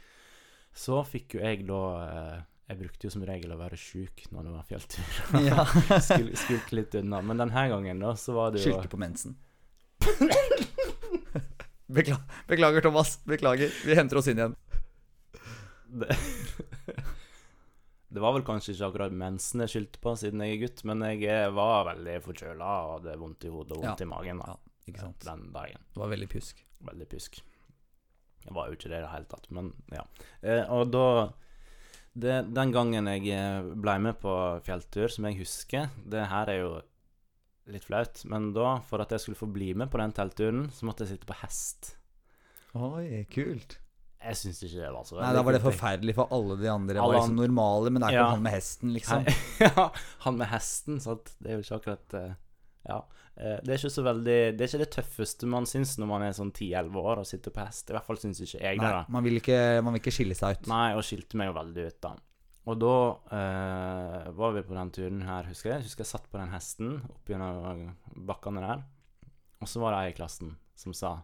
[0.72, 4.44] Så fikk jo jeg da eh, Jeg brukte jo som regel å være sjuk når
[4.48, 5.04] det var fjelltur.
[5.48, 5.64] Ja.
[6.04, 7.22] Skul- Skulke litt unna.
[7.24, 9.36] Men denne gangen, da, så var det jo Skyldte på mensen.
[11.88, 13.18] Bekla beklager, Thomas.
[13.24, 13.72] Beklager.
[13.86, 14.54] Vi henter oss inn igjen.
[15.88, 16.12] det,
[18.12, 21.04] det var vel kanskje ikke akkurat mensen jeg skyldte på, siden jeg er gutt, men
[21.08, 24.06] jeg var veldig forkjøla og hadde vondt i hodet og vondt Ja.
[24.06, 25.80] i magen da, Ja, den dagen.
[25.94, 26.60] Det var veldig pjusk.
[26.88, 27.40] Veldig pjusk.
[28.44, 30.04] Jeg var jo ikke det i det hele tatt, men ja.
[30.42, 31.06] Eh, og da
[32.22, 34.32] det, Den gangen jeg eh, ble med på
[34.66, 36.70] fjelltur, som jeg husker Det her er jo
[37.68, 40.86] litt flaut, men da, for at jeg skulle få bli med på den teltturen, så
[40.88, 41.90] måtte jeg sitte på hest.
[42.80, 43.74] Oi, kult.
[44.18, 46.96] Jeg syns ikke det var så Nei, da var det forferdelig for alle de andre.
[46.96, 48.30] Det var liksom normale, men det er ikke Ja.
[48.32, 49.28] han med hesten, liksom.
[49.66, 49.84] ja,
[50.24, 51.34] han med hesten, sant.
[51.38, 52.32] Det er jo ikke akkurat eh,
[52.88, 53.02] Ja.
[53.36, 56.22] Eh, Det er ikke så veldig Det er ikke det tøffeste man syns når man
[56.26, 57.90] er sånn 10-11 år og sitter på hest.
[57.90, 59.04] I hvert fall syns ikke jeg det, Nei, da.
[59.12, 60.70] man vil, ikke, man vil ikke skille seg ut.
[60.72, 62.14] Nei, og skilte meg jo veldig ut, da.
[62.68, 62.94] Og da
[63.38, 65.86] eh, var vi på den turen her, husker jeg.
[65.86, 67.94] Husker jeg satt på den hesten opp gjennom
[68.28, 68.82] bakkene der.
[69.62, 71.14] Og så var det ei i klassen som sa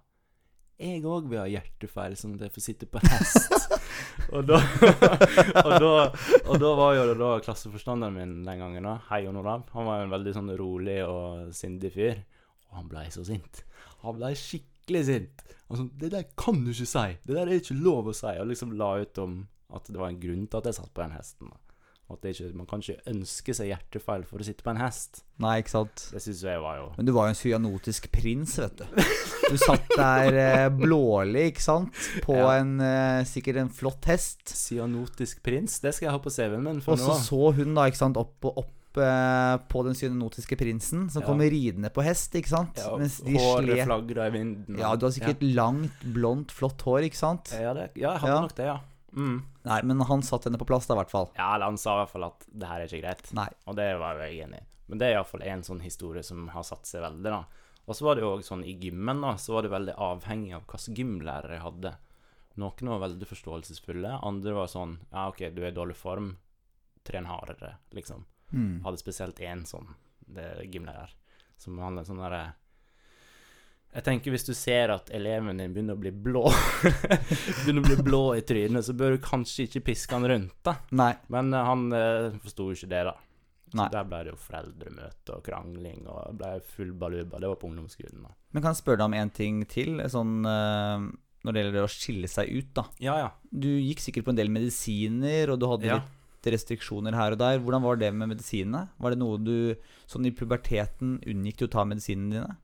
[0.81, 3.53] jeg òg vil ha hjertefeil, at jeg får sitte på hest.
[4.35, 4.59] og, da,
[5.65, 5.93] og, da,
[6.51, 9.89] og da var jo det da klasseforstanderen min den gangen, da, hei Jon Olav, han
[9.89, 12.23] var jo en veldig sånn rolig og sindig fyr.
[12.71, 13.63] Og han blei så sint.
[14.03, 15.45] Han blei skikkelig sint.
[15.69, 17.09] han sånn, det der kan du ikke si!
[17.23, 18.33] Det der er ikke lov å si!
[18.35, 21.05] Og liksom la ut om at det var en grunn til at jeg satt på
[21.05, 21.51] den hesten.
[21.51, 21.64] Da.
[22.13, 25.23] At det ikke, man kan ikke ønske seg hjertefeil for å sitte på en hest.
[25.41, 26.03] Nei, ikke sant.
[26.13, 28.85] Det syns jeg var jo Men du var jo en cyanotisk prins, vet du.
[29.51, 32.53] Du satt der eh, blålig, ikke sant, på Ja.
[32.61, 34.45] en eh, sikkert en flott hest.
[34.53, 38.03] Cyanotisk prins, det skal jeg ha på CV-en min Og så så hun da, ikke
[38.05, 41.27] sant, opp, og opp eh, på den cyanotiske prinsen, som Ja.
[41.33, 42.77] kommer ridende på hest, ikke sant?
[42.85, 44.77] Ja, Mens de håret flagra i vinden.
[44.79, 47.49] Ja, du har sikkert langt, blondt, flott hår, ikke sant?
[47.57, 48.41] ja, det, ja, jeg hadde Ja.
[48.45, 48.79] nok det, ja.
[49.17, 49.41] Mm.
[49.65, 51.29] Nei, men han satte henne på plass, da, i hvert fall.
[51.39, 53.29] Ja, eller han sa i hvert fall at det her er ikke greit.
[53.37, 53.49] Nei.
[53.71, 54.67] Og det var jeg enig i.
[54.91, 57.71] Men det er iallfall en sånn historie som har satt seg veldig, da.
[57.85, 60.55] Og så var det jo òg sånn i gymmen, da, så var det veldig avhengig
[60.57, 61.95] av hvilken gymlærer jeg hadde.
[62.61, 66.35] Noen var veldig forståelsesfulle, andre var sånn Ja, OK, du er i dårlig form,
[67.05, 68.25] tren hardere, liksom.
[68.55, 68.85] Mm.
[68.85, 69.91] Hadde spesielt én sånn
[70.39, 71.11] er gymlærer,
[71.61, 72.45] som handler sånn derre
[73.95, 76.45] jeg tenker Hvis du ser at eleven din begynner å bli blå
[77.65, 80.77] Begynner å bli blå i trynet, så bør du kanskje ikke piske han rundt, da.
[80.97, 81.13] Nei.
[81.33, 83.17] Men uh, han uh, forsto jo ikke det, da.
[83.71, 83.91] Så Nei.
[83.91, 87.41] der ble det jo foreldremøte og krangling, og det ble full baluba.
[87.43, 88.35] Det var på ungdomsskolen, da.
[88.55, 90.01] Men kan jeg spørre deg om en ting til?
[90.13, 91.13] Sånn Uh
[91.45, 92.85] når det gjelder å skille seg ut, da.
[93.05, 93.31] Ja, ja.
[93.53, 95.99] Du gikk sikkert på en del medisiner, og du hadde Ja.
[96.01, 97.59] litt restriksjoner her og der.
[97.59, 98.89] Hvordan var det med medisinene?
[98.99, 99.77] Var det noe du
[100.07, 102.57] sånn i puberteten unngikk du å ta medisinene dine?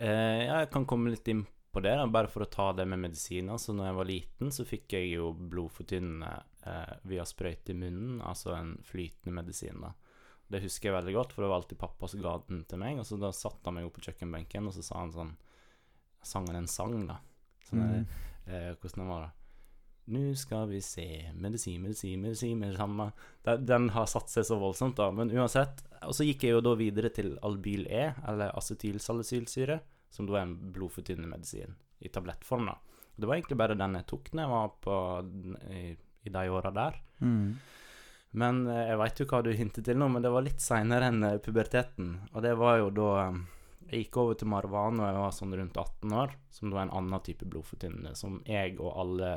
[0.00, 2.98] Eh, jeg kan komme litt inn på det, da, bare for å ta det med
[3.04, 3.58] medisiner.
[3.60, 6.30] Så når jeg var liten, så fikk jeg jo blodfortynnende
[6.66, 9.78] eh, via sprøyte i munnen, altså en flytende medisin.
[9.84, 9.92] da.
[10.50, 12.98] Det husker jeg veldig godt, for det var alltid pappa som ga den til meg.
[12.98, 15.36] Og så da satte han meg opp på kjøkkenbenken, og så sa han sånn
[16.22, 17.14] Sang han en sang, da.
[17.64, 18.06] Sånn, Mm.
[18.46, 19.30] eh, hvordan den var det?
[20.10, 21.06] Nå skal vi se
[21.38, 23.10] Medisin, medisin, medisin med samme.
[23.44, 25.10] Den, har satt seg så voldsomt, da.
[25.14, 25.84] Men uansett.
[26.06, 29.78] Og så gikk jeg jo da videre til Albyl E, eller acetylsalicylsyre,
[30.10, 32.78] som da er en blodfortynnende medisin i tablettform, da.
[33.20, 34.96] Det var egentlig bare den jeg tok når jeg var på,
[35.76, 35.82] i,
[36.24, 36.98] i de åra der.
[37.20, 37.46] Mm.
[38.40, 41.10] Men eh, jeg veit jo hva du hinter til nå, men det var litt seinere
[41.10, 42.12] enn eh, puberteten.
[42.32, 43.40] Og det var jo da eh,
[43.90, 46.86] jeg gikk over til Marvan da jeg var sånn rundt 18 år, som da er
[46.86, 49.30] en annen type blodfortynnende, som jeg og alle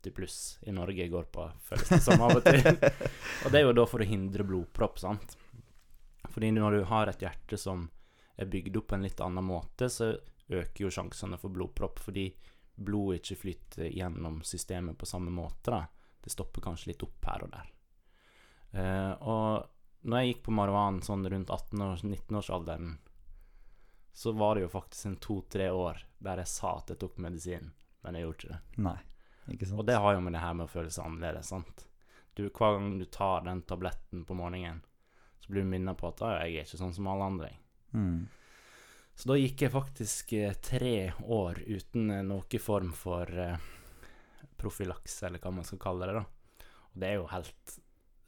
[0.00, 2.64] 80 pluss i Norge går på, føles det som av og til.
[3.44, 5.36] og det er jo da for å hindre blodpropp, sant.
[6.30, 7.88] Fordi når du har et hjerte som
[8.40, 10.14] er bygd opp på en litt annen måte, så
[10.50, 12.30] øker jo sjansene for blodpropp, fordi
[12.80, 15.70] blodet ikke flyter gjennom systemet på samme måte.
[15.70, 15.84] da.
[16.20, 17.68] Det stopper kanskje litt opp her og der.
[18.70, 22.96] Uh, og når jeg gikk på Marwan sånn rundt 18-19-årsalderen,
[24.12, 27.70] så var det jo faktisk en to-tre år der jeg sa at jeg tok medisin,
[28.04, 28.60] men jeg gjorde ikke det.
[28.86, 28.98] Nei.
[29.50, 31.86] Og det har jo med det her med å føle seg annerledes, sant.
[32.38, 34.82] Du, hver gang du tar den tabletten på morgenen,
[35.42, 37.50] så blir du minnet på at «Ah, jeg er ikke sånn som alle andre.
[37.96, 38.28] Mm.
[39.20, 43.68] Så da gikk jeg faktisk eh, tre år uten eh, noen form for eh,
[44.60, 46.22] profylakse, eller hva man skal kalle det.
[46.22, 46.68] da.
[46.90, 47.74] Og det er jo helt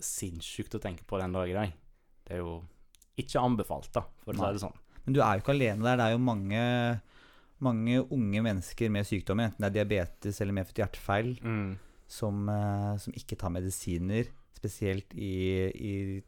[0.03, 1.73] sinnssykt å tenke på den dag i dag.
[2.27, 2.59] Det er jo
[3.23, 4.79] ikke anbefalt, da, for å si det sånn.
[5.07, 5.99] Men du er jo ikke alene der.
[5.99, 6.63] Det er jo mange,
[7.63, 11.79] mange unge mennesker med sykdommer, enten det er diabetes eller medfødt hjertefeil, Mm.
[12.09, 14.27] som, eh, som ikke tar medisiner,
[14.59, 15.33] spesielt i,
[15.73, 16.23] i,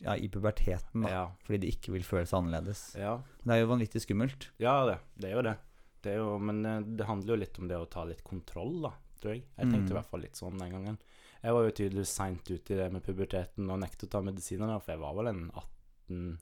[0.00, 1.24] ja, i puberteten, da, Ja.
[1.44, 2.94] fordi de ikke vil føle seg annerledes.
[2.96, 3.16] ja.
[3.44, 4.48] Det er jo vanvittig skummelt.
[4.58, 5.56] Ja, det, det er jo det.
[6.02, 8.82] det er jo, men eh, det handler jo litt om det å ta litt kontroll,
[8.82, 9.44] da, tror jeg.
[9.58, 9.90] Jeg tenkte Mm.
[9.90, 10.98] i hvert fall litt sånn den gangen.
[11.42, 14.80] Jeg var jo tydeligvis seint ute i det med puberteten og nektet å ta medisiner,
[14.80, 16.38] for jeg var vel en 18,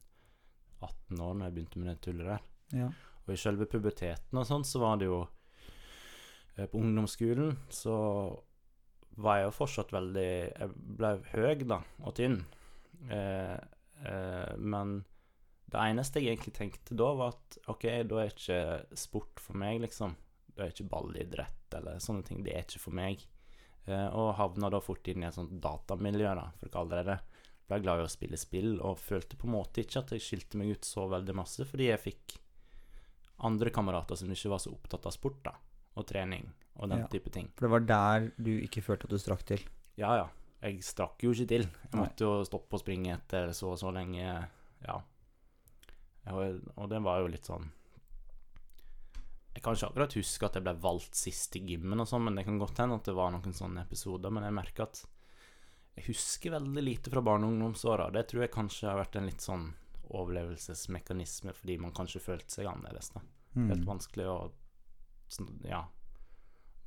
[0.82, 2.40] 18 år når jeg begynte med det tullet der.
[2.72, 2.88] Ja.
[3.26, 5.20] Og i selve puberteten og sånn, så var det jo
[6.56, 7.94] eh, På ungdomsskolen så
[9.22, 12.40] var jeg jo fortsatt veldig Jeg ble høy, da, og tynn.
[13.12, 13.58] Eh,
[14.06, 15.00] eh, men
[15.72, 18.62] det eneste jeg egentlig tenkte da, var at OK, da er ikke
[18.98, 20.16] sport for meg, liksom.
[20.52, 22.42] Da er ikke ballidrett eller sånne ting.
[22.44, 23.22] Det er ikke for meg.
[23.88, 27.14] Eh, og havna da fort inn i et sånt datamiljø, da, for å kalle det
[27.14, 27.18] det.
[27.70, 30.60] Ble glad i å spille spill, og følte på en måte ikke at jeg skilte
[30.60, 32.36] meg ut så veldig masse, fordi jeg fikk
[33.43, 35.53] andre kamerater som ikke var så opptatt av sport da,
[35.97, 37.07] og trening og den Ja.
[37.09, 37.51] type ting.
[37.57, 39.61] For det var der du ikke følte at du strakk til.
[39.97, 40.28] Ja, ja.
[40.62, 41.62] Jeg strakk jo ikke til.
[41.62, 44.49] Jeg måtte jo stoppe å springe etter så og så lenge.
[44.86, 45.03] Ja.
[46.30, 47.68] Og det var jo litt sånn
[49.55, 52.34] Jeg kan ikke akkurat huske at jeg ble valgt sist i gymmen og sånn, men
[52.38, 54.30] det kan godt hende at det var noen sånne episoder.
[54.32, 55.03] Men jeg merker at
[55.95, 58.11] jeg husker veldig lite fra barne- og ungdomsåra.
[58.11, 59.66] Det tror jeg kanskje har vært en litt sånn
[60.18, 63.10] overlevelsesmekanisme fordi man kanskje følte seg annerledes.
[63.14, 63.22] da.
[63.56, 63.68] Mm.
[63.70, 64.36] Helt vanskelig å
[65.32, 65.86] sånn, Ja.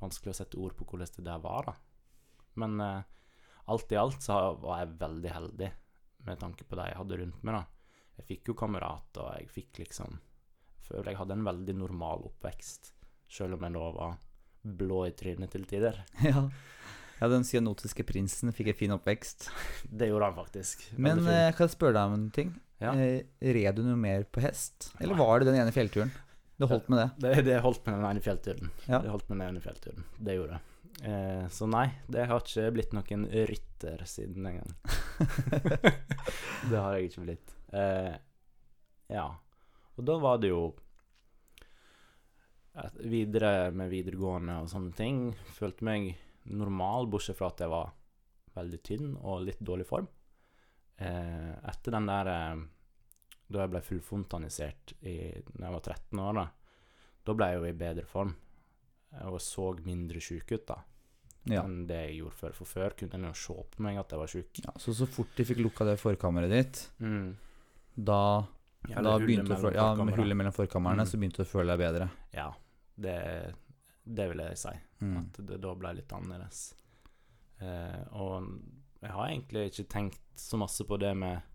[0.00, 1.74] Vanskelig å sette ord på hvordan det der var, da.
[2.60, 3.02] Men eh,
[3.72, 5.70] alt i alt så var jeg veldig heldig
[6.26, 7.64] med tanke på det jeg hadde rundt meg, da.
[8.16, 10.20] Jeg fikk jo kamerater, og jeg fikk liksom
[10.86, 12.92] Føler jeg hadde en veldig normal oppvekst,
[13.26, 14.20] selv om jeg nå var
[14.62, 15.98] blå i trynet til tider.
[16.22, 16.44] Ja.
[17.20, 19.48] Ja, den cyanotiske prinsen fikk en fin oppvekst.
[19.88, 20.86] Det gjorde han faktisk.
[20.96, 22.54] Men eh, kan jeg spørre deg om en ting?
[22.82, 22.92] Ja.
[22.92, 23.24] Eh,
[23.56, 24.90] red du noe mer på hest?
[25.00, 26.12] Eller var det den ene fjellturen?
[26.56, 27.08] Det holdt med det?
[27.24, 28.72] det, det holdt med den ene fjellturen.
[28.86, 29.02] Ja.
[29.04, 30.06] Det holdt med den ene fjellturen.
[30.18, 30.62] Det gjorde det.
[31.04, 34.74] Eh, så nei, det har ikke blitt noen rytter siden den gang.
[36.70, 37.56] det har jeg ikke blitt.
[37.76, 38.14] Eh,
[39.12, 39.28] ja.
[39.96, 40.64] Og da var det jo
[43.00, 45.20] videre med videregående og sånne ting.
[45.56, 46.10] Følte meg
[46.50, 47.92] normal, bortsett fra at jeg var
[48.56, 50.08] veldig tynn og litt dårlig form.
[50.98, 52.56] Eh, etter den der eh,
[53.52, 55.12] Da jeg ble fullfontanisert i,
[55.54, 56.46] da jeg var 13 år, da,
[57.28, 58.32] da ble jeg jo i bedre form.
[59.30, 60.80] Og så mindre sjuk ut, da,
[61.46, 61.62] Ja.
[61.62, 62.52] enn det jeg gjorde før.
[62.58, 64.58] For før kunne en jo se på meg at jeg var sjuk.
[64.64, 64.72] ja.
[64.82, 67.36] Så så fort de fikk lukka det forkammeret ditt, Mm.
[67.96, 68.46] da,
[68.88, 71.06] Ja, da begynte du Ja, med hullet mellom forkammerne, Mm.
[71.06, 72.10] så begynte du å føle deg bedre.
[72.32, 72.52] Ja,
[72.98, 73.54] det,
[74.06, 74.72] det vil jeg si.
[75.02, 75.16] Mm.
[75.20, 76.62] At det da ble litt annerledes.
[77.58, 78.48] Eh, og
[79.02, 81.52] jeg har egentlig ikke tenkt så masse på det med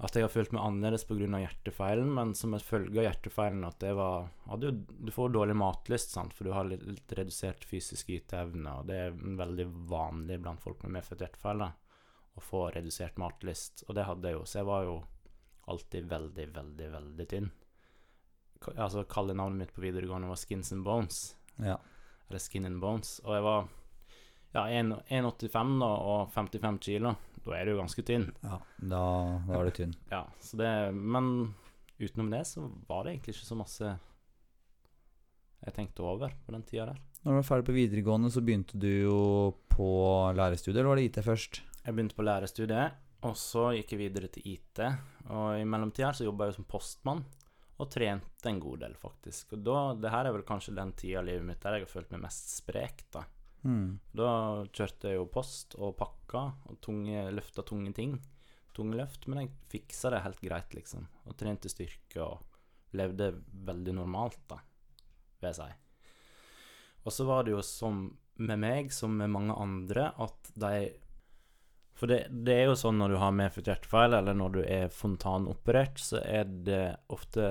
[0.00, 1.26] at jeg har følt meg annerledes pga.
[1.42, 5.56] hjertefeilen, men som en følge av hjertefeilen at det var hadde jo, Du får dårlig
[5.60, 10.40] matlyst, sant, for du har litt, litt redusert fysisk yteevne, og det er veldig vanlig
[10.40, 11.66] blant folk med medfødt hjertefeil.
[11.66, 11.72] da.
[12.38, 13.84] å få redusert matlyst.
[13.88, 14.96] Og det hadde jeg jo, så jeg var jo
[15.68, 17.50] alltid veldig, veldig, veldig tynn.
[18.76, 21.78] Altså Kallenavnet mitt på videregående var Skins and Bones, Ja.
[22.28, 23.68] eller Skin and Bones, og jeg var
[24.54, 27.14] ja, 1,85 da, og 55 kilo.
[27.44, 28.26] Da er du jo ganske tynn.
[28.44, 28.58] ja.
[28.78, 29.00] Da,
[29.46, 29.94] da var du tynn.
[30.10, 31.54] Ja, så det Men
[31.98, 33.98] utenom det så var det egentlig ikke så masse
[35.64, 37.00] jeg tenkte over på den tida der.
[37.24, 39.18] Når du var ferdig på videregående, så begynte du jo
[39.68, 39.88] på
[40.36, 41.60] lærerstudiet, eller var det IT først?
[41.84, 42.92] Jeg begynte på lærerstudiet,
[43.28, 44.80] og så gikk jeg videre til IT.
[45.28, 47.24] Og i mellomtida så jobba jeg jo som postmann,
[47.80, 49.54] og trente en god del, faktisk.
[49.56, 51.92] Og da, det her er vel kanskje den tida av livet mitt der jeg har
[51.94, 53.24] følt meg mest sprek, da.
[53.64, 53.98] Mm.
[54.16, 54.30] Da
[54.72, 58.18] kjørte jeg jo post og pakka og tunge, løfta tunge ting.
[58.76, 61.08] Tunge løft, men jeg fiksa det helt greit, liksom.
[61.26, 63.32] Og trente styrke og levde
[63.66, 64.60] veldig normalt, da,
[65.40, 65.70] vil jeg si.
[67.06, 68.08] Og så var det jo som
[68.40, 70.90] med meg, som med mange andre, at de
[72.00, 74.88] For det, det er jo sånn når du har medfødt hjertefeil, eller når du er
[74.94, 77.50] fontanoperert, så er det ofte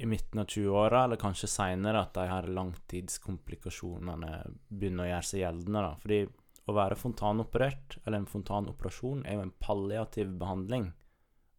[0.00, 4.32] i midten av 20-åra, eller kanskje seinere, at de her langtidskomplikasjonene
[4.70, 5.84] begynner å gjøre seg gjeldende.
[5.84, 5.92] da.
[6.00, 6.22] Fordi
[6.64, 10.88] å være fontanoperert, eller en fontanoperasjon, er jo en palliativ behandling.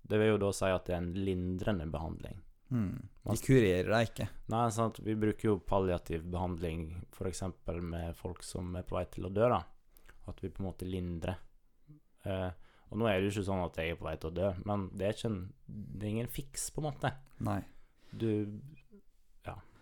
[0.01, 2.41] Det vil jo da si at det er en lindrende behandling.
[2.73, 2.97] Mm.
[3.29, 4.27] De kurerer deg ikke.
[4.53, 4.99] Nei, sant?
[5.05, 7.45] Vi bruker jo palliativ behandling f.eks.
[7.77, 9.47] med folk som er på vei til å dø.
[9.53, 9.61] da.
[10.25, 11.44] At vi på en måte lindrer.
[12.25, 12.49] Eh,
[12.91, 14.49] og nå er det jo ikke sånn at jeg er på vei til å dø,
[14.69, 17.11] men det er, en, det er ingen fiks, på en måte.
[17.45, 17.61] Nei.
[18.15, 18.29] Du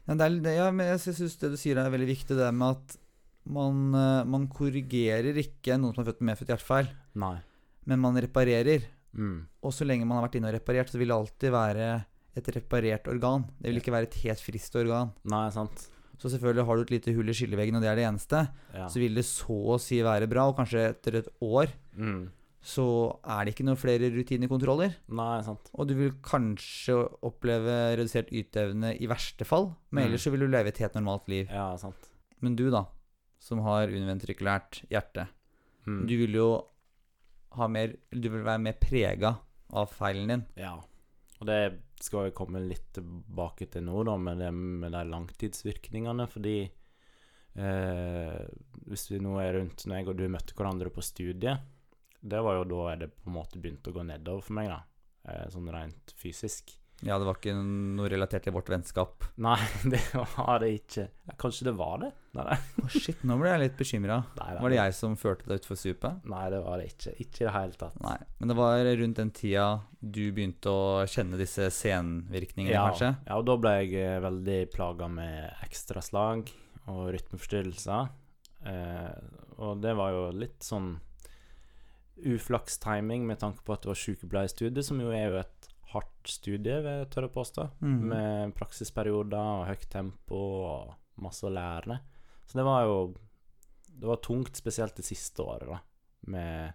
[0.03, 2.73] Men det er, ja, men jeg syns det du sier er veldig viktig, det med
[2.75, 2.95] at
[3.55, 6.89] man, eh, man korrigerer ikke noen som er født med medfødt hjertefeil,
[7.19, 7.37] Nei.
[7.89, 8.87] men man reparerer.
[9.13, 9.45] Mm.
[9.61, 11.87] Og så lenge man har vært inne og reparert, så vil det alltid være
[12.33, 13.45] et reparert organ.
[13.59, 15.13] Det vil ikke være et helt friskt organ.
[15.29, 15.85] Nei, sant.
[16.21, 18.45] Så selvfølgelig har du et lite hull i skilleveggen, og det er det eneste.
[18.73, 18.87] Ja.
[18.89, 22.31] Så vil det så å si være bra, og kanskje etter et år Mm.
[22.63, 24.93] så er det ikke noen flere rutinekontroller.
[25.11, 25.69] Nei, sant.
[25.75, 26.95] Og du vil kanskje
[27.27, 30.07] oppleve redusert yteevne i verste fall, men Mm.
[30.07, 31.49] ellers så vil du leve et helt normalt liv.
[31.51, 32.09] Ja, sant.
[32.41, 32.85] Men du, da,
[33.39, 35.27] som har univentrikulært hjerte,
[35.85, 36.07] Mm.
[36.07, 36.65] du vil jo
[37.51, 39.37] ha mer Du vil være mer prega
[39.73, 40.45] av feilen din.
[40.55, 40.75] Ja.
[41.41, 46.25] Og det skal jeg komme litt tilbake til nå, da, med, det, med de langtidsvirkningene.
[46.29, 46.71] Fordi
[47.57, 48.45] eh,
[48.87, 51.59] hvis vi nå er rundt når jeg og du møtte hverandre på studiet,
[52.23, 54.79] det var jo da det på en måte begynte å gå nedover for meg, da.
[55.27, 56.71] Eh, sånn rent fysisk.
[57.03, 59.25] Ja, det var ikke noe relatert til vårt vennskap.
[59.43, 59.57] Nei,
[59.91, 61.03] det var det ikke.
[61.41, 62.11] Kanskje det var det?
[62.37, 62.57] Nei, nei.
[62.79, 64.21] Å, shit, nå ble jeg litt bekymra.
[64.63, 66.23] Var det jeg som førte deg utfor supet?
[66.31, 67.11] Nei, det var det ikke.
[67.25, 67.97] Ikke i det hele tatt.
[68.01, 68.15] Nei.
[68.39, 69.65] Men det var rundt den tida
[69.99, 73.11] du begynte å kjenne disse senvirkningene, Ja, kanskje?
[73.27, 76.49] ja, og da ble jeg eh, veldig plaga med ekstraslag
[76.87, 78.09] og rytmeforstyrrelser.
[78.63, 79.11] Eh,
[79.59, 80.93] og det var jo litt sånn
[82.17, 86.29] uflaks timing med tanke på at det var sykepleierstudiet, som jo er jo et hardt
[86.29, 87.67] studie, vil jeg tørre å påstå.
[87.81, 87.99] mm.
[88.13, 91.99] Med praksisperioder og høyt tempo og masse å lære.
[92.45, 92.97] Så det var jo
[93.93, 95.77] Det var tungt, spesielt det siste året, da.
[96.33, 96.73] Med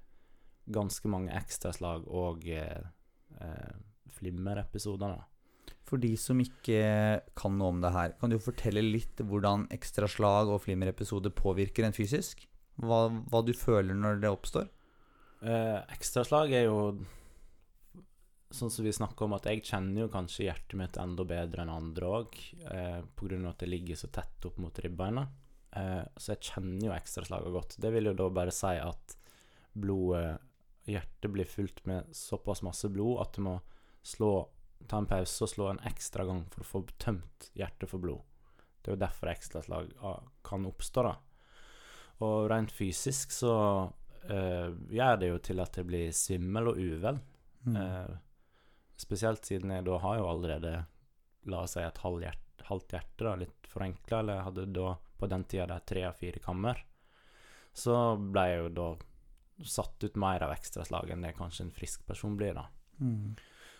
[0.70, 2.84] ganske mange ekstraslag og eh,
[3.40, 3.72] eh,
[4.14, 5.16] flimmerepisoder.
[5.88, 10.52] For de som ikke kan noe om det her, kan du fortelle litt hvordan ekstraslag
[10.52, 12.46] og flimmerepisoder påvirker en fysisk?
[12.78, 14.68] Hva, hva du føler når det oppstår?
[15.40, 16.80] Eh, ekstraslag er jo
[18.50, 21.72] sånn som vi snakker om, at jeg kjenner jo kanskje hjertet mitt enda bedre enn
[21.74, 22.38] andre òg,
[22.72, 23.48] eh, pga.
[23.48, 25.28] at det ligger så tett opp mot ribbeina.
[25.72, 27.76] Eh, så jeg kjenner jo ekstraslagene godt.
[27.78, 29.16] Det vil jo da bare si at
[29.74, 30.40] blodet
[30.88, 33.58] Hjertet blir fylt med såpass masse blod at du må
[34.02, 34.48] slå
[34.86, 38.22] ta en pause og slå en ekstra gang for å få tømt hjertet for blod.
[38.80, 41.16] Det er jo derfor ekstraslag ah, kan oppstå, da.
[42.24, 43.52] Og rent fysisk så
[44.30, 47.20] eh, gjør det jo til at jeg blir svimmel og uvel.
[47.68, 47.76] Mm.
[47.76, 48.16] Uh,
[48.98, 50.72] spesielt siden jeg da har jo allerede,
[51.50, 54.94] la oss si, et halvt hjerte, halvt hjerte da, litt forenkla, eller jeg hadde da
[55.18, 56.80] på den tida der tre av fire kammer.
[57.74, 58.88] Så ble jeg jo da
[59.66, 62.68] satt ut mer av ekstraslag enn det kanskje en frisk person blir, da.
[63.02, 63.34] Mm.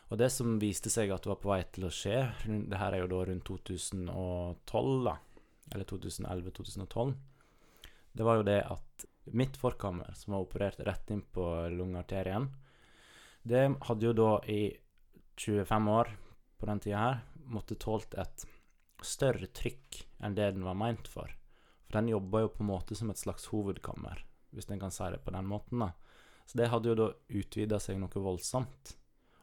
[0.09, 2.97] Og det som viste seg at det var på vei til å skje, det her
[2.97, 5.15] er jo da rundt 2012, da,
[5.75, 7.13] eller 2011-2012,
[8.19, 12.49] det var jo det at mitt forkammer, som var operert rett inn på lungearterien,
[13.49, 14.63] det hadde jo da i
[15.39, 16.11] 25 år
[16.59, 18.45] på den tida her måtte tålt et
[19.05, 21.31] større trykk enn det den var meint for.
[21.87, 25.07] For den jobba jo på en måte som et slags hovedkammer, hvis en kan si
[25.15, 25.85] det på den måten.
[25.87, 25.93] da.
[26.45, 28.95] Så det hadde jo da utvida seg noe voldsomt.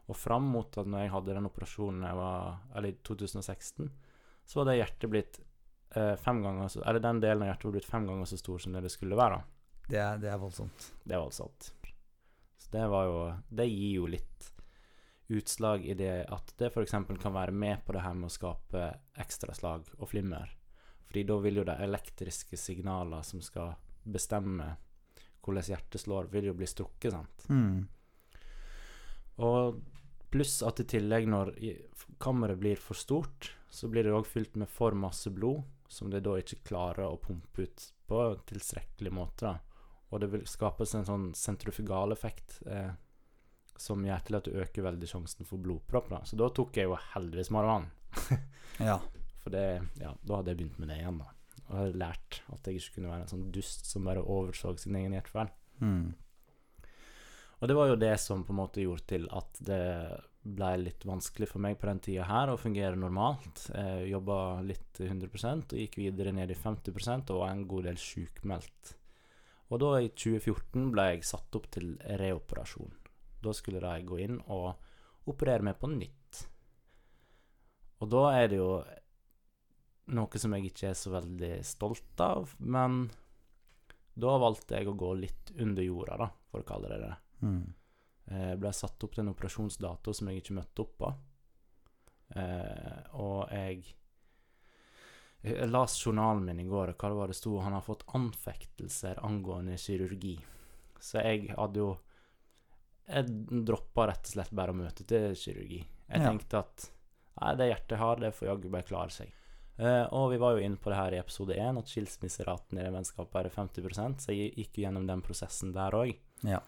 [0.05, 3.89] Og fram mot at når jeg hadde den operasjonen jeg var, eller i 2016,
[4.45, 5.39] så var det hjertet blitt
[5.97, 8.61] eh, fem ganger så Eller den delen av hjertet var blitt fem ganger så stor
[8.61, 9.41] som det det skulle være.
[9.87, 10.91] Det, er, det er voldsomt.
[11.03, 11.71] Det er voldsomt.
[12.57, 13.17] Så det var jo
[13.49, 14.51] Det gir jo litt
[15.27, 16.93] utslag i det at det f.eks.
[17.21, 18.85] kan være med på det her med å skape
[19.21, 20.51] ekstraslag og flimmer.
[21.07, 23.73] Fordi da vil jo de elektriske signaler som skal
[24.03, 24.75] bestemme
[25.45, 27.43] hvordan hjertet slår, vil jo bli strukket, sant.
[27.53, 27.85] Mm.
[29.45, 29.81] Og
[30.33, 31.53] pluss at i tillegg, når
[32.21, 36.23] kammeret blir for stort, så blir det òg fylt med for masse blod, som det
[36.25, 39.53] da ikke klarer å pumpe ut på tilstrekkelig måte.
[39.53, 39.74] da.
[40.13, 42.91] Og det vil skapes en sånn sentrifugaleffekt eh,
[43.77, 46.09] som gjør til at du øker veldig sjansen for blodpropp.
[46.11, 46.21] da.
[46.27, 47.91] Så da tok jeg jo heldigvis marihuana.
[48.75, 48.97] Ja.
[49.39, 49.63] For det,
[50.01, 51.29] ja, da hadde jeg begynt med det igjen, da.
[51.65, 54.97] Og hadde lært at jeg ikke kunne være en sånn dust som bare overså sin
[54.99, 55.51] egen hjertefeil.
[55.79, 56.09] Mm.
[57.61, 59.83] Og det var jo det som på en måte gjorde til at det
[60.45, 63.63] ble litt vanskelig for meg på den tida her å fungere normalt.
[63.71, 68.01] Jeg jobba litt 100% og gikk videre ned i 50 og var en god del
[68.01, 68.95] sjukmeldt.
[69.73, 72.91] Og da, i 2014, ble jeg satt opp til reoperasjon.
[73.41, 76.43] Da skulle de gå inn og operere meg på nytt.
[78.03, 78.71] Og da er det jo
[80.15, 83.07] noe som jeg ikke er så veldig stolt av, men
[84.15, 87.15] da valgte jeg å gå litt under jorda, da, for å kalle det det.
[87.45, 87.63] Mm.
[88.25, 91.09] Jeg ble satt opp til en operasjonsdato som jeg ikke møtte opp på.
[92.41, 93.83] Eh, og jeg
[95.45, 97.55] Jeg las journalen min i går, og hva det var det sto?
[97.61, 100.35] Han har fått anfektelser angående kirurgi.
[100.99, 101.91] Så jeg hadde jo
[103.07, 103.27] Jeg
[103.67, 105.83] droppa rett og slett bare å møte til kirurgi.
[106.09, 106.29] Jeg Ja.
[106.31, 106.89] tenkte at
[107.41, 109.29] nei, det hjertet har, det får jaggu bare klare seg.
[109.77, 112.81] Uh, og vi var jo inne på det her i episode én, at skilsmisseraten i
[112.83, 116.15] det vennskapet er 50% så jeg gikk jo gjennom den prosessen der òg.
[116.47, 116.61] Ja.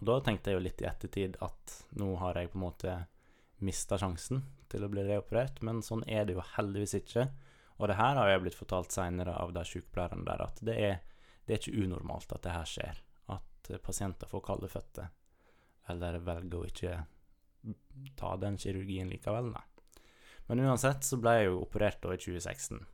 [0.00, 3.06] Og da tenkte jeg jo litt i ettertid at nå har jeg på en måte
[3.60, 4.42] mista sjansen
[4.72, 7.28] til å bli reoperert, men sånn er det jo heldigvis ikke.
[7.82, 11.00] Og det her har jeg blitt fortalt seinere av de sykepleierne der, at det er,
[11.42, 13.00] det er ikke unormalt at det her skjer.
[13.34, 15.08] At eh, pasienter får kalde føtter,
[15.90, 17.00] eller velger å ikke
[18.18, 19.64] ta den kirurgien likevel, nei.
[20.46, 22.84] Men uansett så ble jeg jo operert da i 2016.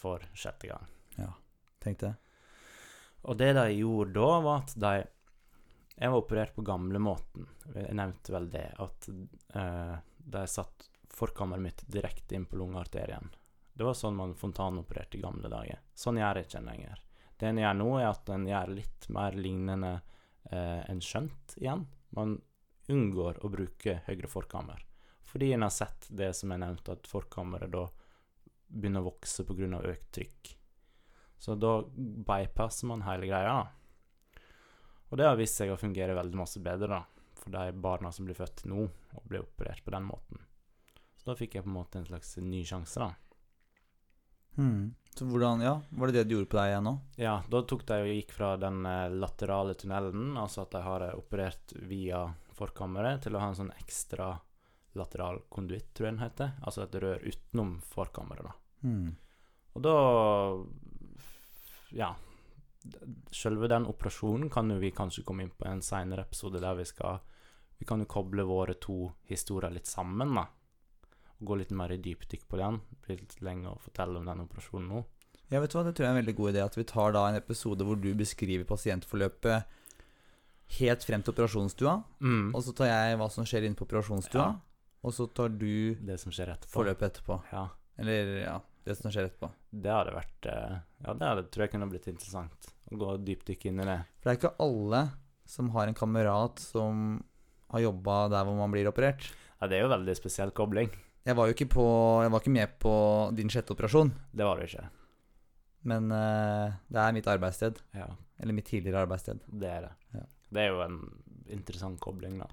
[0.00, 0.88] For sjette gang.
[1.20, 1.30] Ja,
[1.84, 2.20] Tenkte jeg.
[3.28, 4.94] Og det de gjorde da, var at de
[5.94, 7.44] Jeg var operert på gamlemåten.
[7.76, 9.06] Jeg nevnte vel det, at
[9.54, 13.30] uh, de satt forkammeret mitt direkte inn på lungearterien.
[13.74, 15.80] Det var sånn man fontanopererte i gamle dager.
[15.94, 17.04] Sånn gjør jeg ikke en lenger.
[17.38, 19.92] Det en gjør nå, er at en gjør litt mer lignende
[20.50, 21.86] eh, enn skjønt igjen.
[22.14, 22.36] Man
[22.92, 24.84] unngår å bruke høyre forkammer.
[25.26, 27.88] Fordi en har sett det som jeg nevnte, at forkammeret da
[28.68, 29.80] begynner å vokse pga.
[29.82, 30.54] økt trykk.
[31.38, 31.80] Så da
[32.28, 33.66] bypasser man hele greia.
[35.10, 37.02] Og det har vist seg å fungere veldig masse bedre da,
[37.38, 40.40] for de barna som blir født nå og blir operert på den måten.
[41.24, 43.14] Så da fikk jeg på en måte en slags ny sjanse, da.
[44.58, 44.94] Hmm.
[45.14, 46.92] Så hvordan, ja, Var det det du gjorde på deg igjen nå?
[47.16, 51.04] Ja, da tok de og gikk fra den eh, laterale tunnelen, altså at de har
[51.06, 52.26] eh, operert via
[52.58, 54.34] forkammeret, til å ha en sånn ekstra
[55.00, 56.52] lateral konduitt, tror jeg den heter.
[56.60, 58.54] Altså et rør utenom forkammeret, da.
[58.84, 59.14] Hmm.
[59.74, 59.96] Og da
[61.94, 62.12] Ja.
[63.32, 66.84] Selve den operasjonen kan jo vi kanskje komme inn på en seinere episode, der vi
[66.84, 67.22] skal
[67.80, 70.44] Vi kan jo koble våre to historier litt sammen, da.
[71.40, 72.80] Og gå litt mer i dypdykk på den.
[72.90, 75.04] Det blir litt lenge å fortelle om den operasjonen nå.
[75.52, 76.62] Ja, vet du hva, Det tror jeg er en veldig god idé.
[76.64, 79.80] At vi tar da en episode hvor du beskriver pasientforløpet
[80.78, 81.96] helt frem til operasjonsstua.
[82.24, 82.46] Mm.
[82.56, 84.46] Og så tar jeg hva som skjer inne på operasjonsstua.
[84.46, 85.00] Ja.
[85.04, 86.72] Og så tar du Det som skjer etterpå.
[86.72, 87.36] forløpet etterpå.
[87.52, 87.66] Ja.
[88.00, 88.54] Eller ja,
[88.88, 89.50] det som skjer etterpå.
[89.70, 92.70] Det hadde vært eh, Ja, det hadde, tror jeg kunne blitt interessant.
[92.90, 93.98] Å gå dypdykk inn i det.
[94.22, 95.02] For det er ikke alle
[95.44, 97.22] som har en kamerat som
[97.74, 99.28] har jobba der hvor man blir operert.
[99.60, 100.88] Ja, det er jo veldig spesiell kobling.
[101.24, 101.84] Jeg var jo ikke, på,
[102.22, 102.92] jeg var ikke med på
[103.36, 104.82] din sjette operasjon, Det var du ikke.
[105.88, 107.80] men eh, det er mitt arbeidssted.
[107.96, 108.08] Ja,
[108.40, 109.40] Eller mitt tidligere arbeidssted.
[109.48, 109.92] det er det.
[110.18, 110.24] Ja.
[110.54, 110.98] Det er jo en
[111.48, 112.46] interessant kobling, da.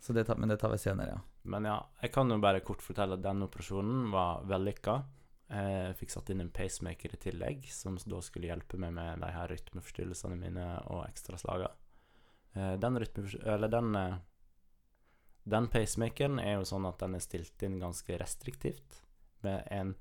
[0.00, 1.20] Så det tar, men det tar vi senere, ja.
[1.44, 4.96] Men ja, jeg kan jo bare kort fortelle at denne operasjonen var vellykka.
[5.50, 9.28] Jeg fikk satt inn en pacemaker i tillegg, som da skulle hjelpe meg med de
[9.30, 11.70] her rytmeforstyrrelsene mine og ekstraslagene.
[12.56, 14.16] Eh, Den rytmeforstyrrelsen Eller den eh,
[15.46, 19.02] Den pacemakeren er jo sånn at den er stilt inn ganske restriktivt,
[19.46, 19.92] med en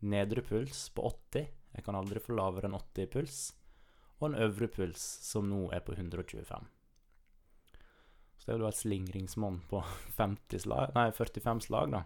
[0.00, 1.50] nedre puls på 80.
[1.74, 3.42] Jeg kan aldri få lavere enn 80 i puls.
[4.20, 6.70] Og en øvre puls som nå er på 125.
[8.38, 9.82] Så det er jo et slingringsmonn på
[10.18, 12.04] 50 slag, nei, 45 slag, da.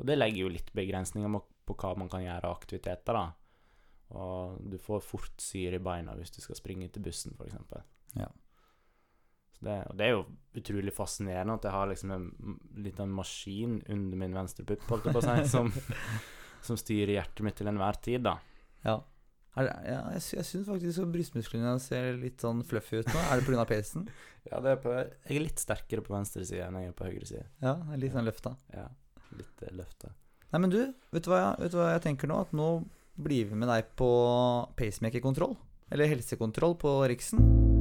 [0.00, 1.38] Og det legger jo litt begrensninger
[1.68, 3.28] på hva man kan gjøre av aktiviteter, da.
[4.18, 7.54] Og du får fort syre i beina hvis du skal springe til bussen, f.eks.
[8.18, 8.28] Ja.
[9.62, 10.24] Det, og det er jo
[10.58, 12.26] utrolig fascinerende at jeg har liksom en
[12.82, 15.70] liten maskin under min venstre pupp, holdt jeg på å si, som,
[16.66, 18.36] som styrer hjertet mitt til enhver tid, da.
[18.82, 18.98] Ja.
[19.52, 23.24] Det, ja, jeg, jeg syns faktisk brystmusklene ser litt sånn fluffy ut nå.
[23.28, 23.66] Er det pga.
[23.68, 24.08] pacen?
[24.42, 27.06] Ja, det er på, jeg er litt sterkere på venstre side enn jeg er på
[27.06, 27.44] høyre side.
[27.62, 28.56] Ja, litt sånn løfta.
[28.74, 28.88] Ja,
[29.38, 30.10] litt løfta.
[30.50, 30.80] Nei, men du,
[31.14, 32.40] vet du, hva jeg, vet du hva jeg tenker nå?
[32.42, 32.66] At nå
[33.22, 34.10] blir vi med deg på
[34.82, 35.54] pacemaker-kontroll.
[35.94, 37.71] Eller helsekontroll på Riksen.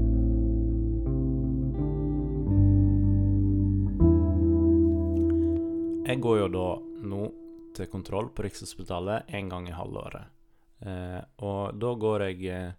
[6.11, 6.67] Jeg går jo da
[7.07, 7.25] nå
[7.71, 10.27] til kontroll på Rikshospitalet en gang i halvåret.
[10.83, 12.73] Eh, og da går jeg eh,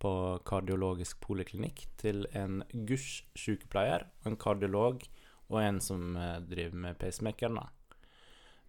[0.00, 0.12] på
[0.48, 5.04] kardiologisk poliklinikk til en GUSH sykepleier, en kardiolog
[5.50, 7.60] og en som eh, driver med pacemakeren.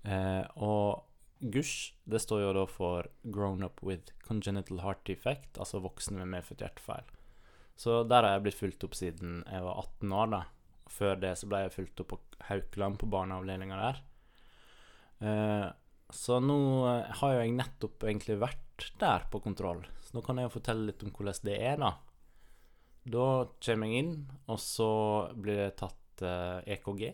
[0.03, 1.07] Eh, og
[1.39, 6.36] GUSH det står jo da for Grown Up With Congenital Heart Defect, altså voksne med
[6.36, 7.07] medfødt hjertefeil.
[7.80, 10.47] Så der har jeg blitt fulgt opp siden jeg var 18 år, da.
[10.91, 12.19] Før det så ble jeg fulgt opp på
[12.49, 14.01] Haukeland, på barneavdelinga der.
[15.21, 15.67] Eh,
[16.11, 20.39] så nå eh, har jo jeg nettopp egentlig vært der på kontroll, så nå kan
[20.39, 21.91] jeg jo fortelle litt om hvordan det er, da.
[23.01, 23.27] Da
[23.65, 24.15] kommer jeg inn,
[24.51, 24.91] og så
[25.33, 27.05] blir det tatt eh, EKG.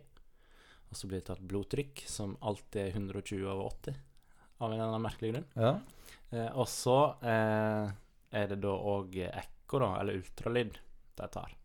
[0.88, 4.02] Og så blir det tatt blodtrykk, som alltid er 120 over 80,
[4.58, 5.48] av en eller annen merkelig grunn.
[5.60, 5.74] Ja.
[6.32, 7.92] Eh, og så eh,
[8.40, 10.80] er det da òg ekko, da, eller ultralyd,
[11.20, 11.56] de tar.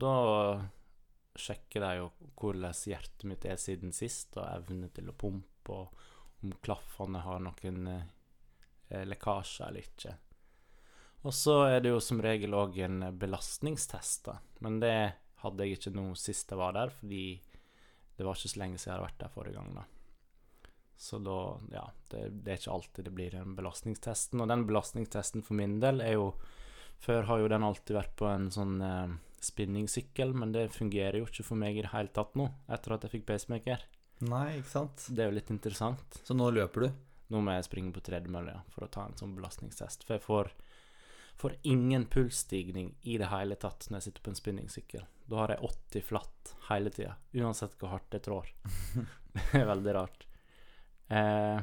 [0.00, 0.12] Da
[1.38, 2.08] sjekker de jo
[2.40, 7.42] hvordan hjertet mitt er siden sist, og evne til å pumpe, og om klaffene har
[7.44, 10.16] noen eh, lekkasjer eller ikke.
[11.28, 14.38] Og så er det jo som regel òg en belastningstest, da.
[14.64, 14.96] Men det
[15.42, 17.24] hadde jeg ikke nå sist jeg var der, fordi
[18.16, 19.86] det var ikke så lenge siden jeg hadde vært der forrige gang, da.
[21.00, 21.36] Så da,
[21.72, 24.40] ja, det, det er ikke alltid det blir den belastningstesten.
[24.42, 26.34] Og den belastningstesten for min del er jo
[27.00, 29.14] Før har jo den alltid vært på en sånn eh,
[29.44, 33.06] spinningsykkel, men det fungerer jo ikke for meg i det hele tatt nå, etter at
[33.06, 33.84] jeg fikk pacemaker.
[34.28, 35.06] Nei, ikke sant.
[35.08, 36.18] Det er jo litt interessant.
[36.26, 36.90] Så nå løper du?
[37.32, 40.04] Nå må jeg springe på tredemølle ja, for å ta en sånn belastningstest.
[40.04, 40.50] For jeg får,
[41.40, 45.06] får ingen pulsstigning i det hele tatt når jeg sitter på en spinningsykkel.
[45.30, 48.50] Da har jeg 80 flatt hele tida, uansett hvor hardt jeg trår.
[49.36, 50.26] det er veldig rart.
[51.10, 51.62] Eh,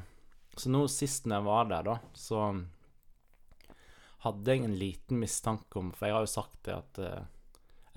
[0.58, 2.48] så nå sist når jeg var der, da, så
[4.26, 7.28] hadde jeg en liten mistanke om For jeg har jo sagt det at eh,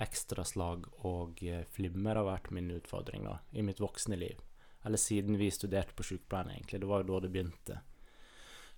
[0.03, 4.41] ekstraslag og eh, flimmer har vært min utfordring da, i mitt voksne liv.
[4.85, 6.81] Eller siden vi studerte på sykepleien, egentlig.
[6.81, 7.81] Det var jo da det begynte.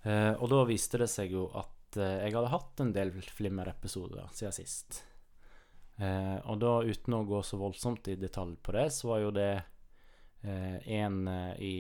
[0.03, 4.33] Eh, og da viste det seg jo at eh, jeg hadde hatt en del flimmerepisoder
[4.35, 5.03] siden sist.
[6.03, 9.51] Og da, uten å gå så voldsomt i detalj på det, så var jo det
[10.43, 11.19] en
[11.63, 11.77] i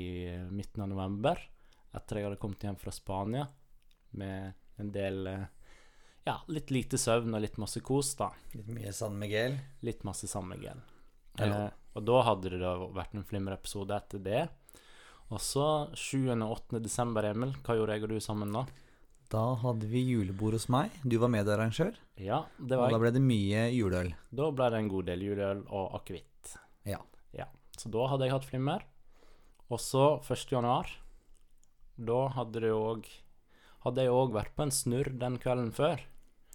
[0.53, 1.41] midten av november,
[1.97, 3.47] etter jeg hadde kommet hjem fra Spania
[4.21, 5.45] med en del eh,
[6.25, 8.31] Ja, litt lite søvn og litt masse kos, da.
[8.55, 9.57] Litt mye San Miguel.
[9.83, 10.79] Litt masse San Miguel.
[11.43, 14.45] Eh, og da hadde det da vært en Flimmer-episode etter det.
[15.33, 15.67] Og så
[15.97, 16.31] 7.
[16.37, 16.81] og 8.
[16.85, 18.67] desember, Emil, hva gjorde jeg og du sammen da?
[19.33, 20.93] Da hadde vi julebord hos meg.
[21.09, 21.97] Du var medarrangør.
[22.21, 24.13] Ja, det var Og da ble det mye juleøl.
[24.29, 26.53] Da ble det en god del juleøl og akevitt.
[26.85, 27.01] Ja.
[27.33, 27.49] ja.
[27.81, 28.85] Så da hadde jeg hatt flimmer.
[29.73, 30.53] Og så 1.
[30.53, 30.91] januar,
[31.97, 33.09] da hadde det òg
[33.83, 35.99] Hadde jeg òg vært på en snurr den kvelden før.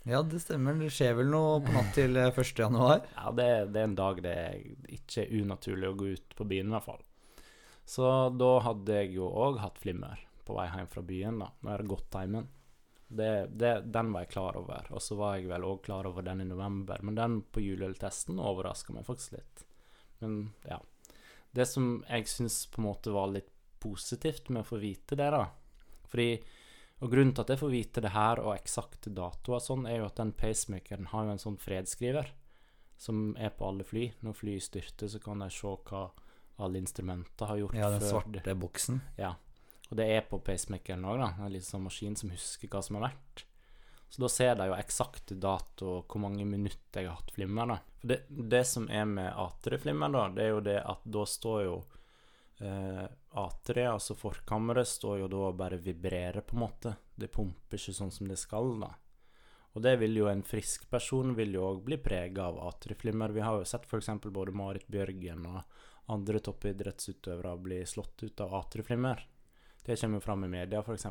[0.10, 0.74] Ja, det stemmer.
[0.80, 2.52] Det skjer vel noe på natt til eh, 1.
[2.56, 3.02] januar.
[3.18, 4.62] Ja, det, det er en dag det er
[4.96, 7.02] ikke er unaturlig å gå ut på byen, i hvert fall.
[7.88, 11.70] Så da hadde jeg jo òg hatt flimmer på vei hjem fra byen, da, når
[11.70, 12.48] jeg hadde gått timen.
[13.08, 14.88] Det, det, den var jeg klar over.
[14.96, 18.40] Og så var jeg vel òg klar over den i november, men den på juleøltesten
[18.40, 19.66] overraska meg faktisk litt.
[20.24, 20.80] Men ja.
[21.52, 23.52] Det som jeg syns på en måte var litt
[23.84, 25.44] positivt med å få vite det, da
[26.08, 26.32] Fordi
[26.98, 30.08] og grunnen til at jeg får vite det her, og eksakte datoer sånn, er jo
[30.10, 32.32] at den pacemakeren har jo en sånn fredskriver
[32.98, 34.08] som er på alle fly.
[34.26, 36.08] Når fly styrter, så kan de se hva
[36.58, 39.04] alle instrumenter har gjort Ja, den før svarte boksen.
[39.20, 39.36] Ja.
[39.92, 41.30] Og det er på pacemakeren òg, da.
[41.38, 43.46] En liten sånn maskin som husker hva som har vært.
[44.10, 47.70] Så da ser de jo eksakte dato og hvor mange minutter jeg har hatt flimmer.
[47.70, 47.78] da.
[48.02, 51.64] For det, det som er med atrieflimmer, da, det er jo det at da står
[51.68, 51.78] jo
[52.60, 53.04] eh,
[53.42, 56.96] atria, altså forkammeret, står jo da og bare vibrerer, på en måte.
[57.16, 58.94] Det pumper ikke sånn som det skal, da.
[59.78, 63.30] Og det vil jo en frisk person vil jo òg bli prega av atrieflimmer.
[63.36, 64.10] Vi har jo sett f.eks.
[64.26, 65.60] både Marit Bjørgen og
[66.10, 69.22] andre toppidrettsutøvere bli slått ut av atrieflimmer.
[69.86, 71.06] Det kommer jo fram i media, f.eks.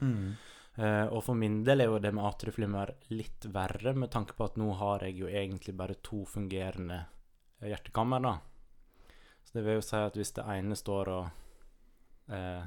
[0.00, 0.32] Mm.
[0.76, 4.48] Eh, og for min del er jo det med atrieflimmer litt verre, med tanke på
[4.48, 7.02] at nå har jeg jo egentlig bare to fungerende
[7.60, 8.34] hjertekammer, da.
[9.46, 12.62] Så det vil jo si at hvis det ene står og eh,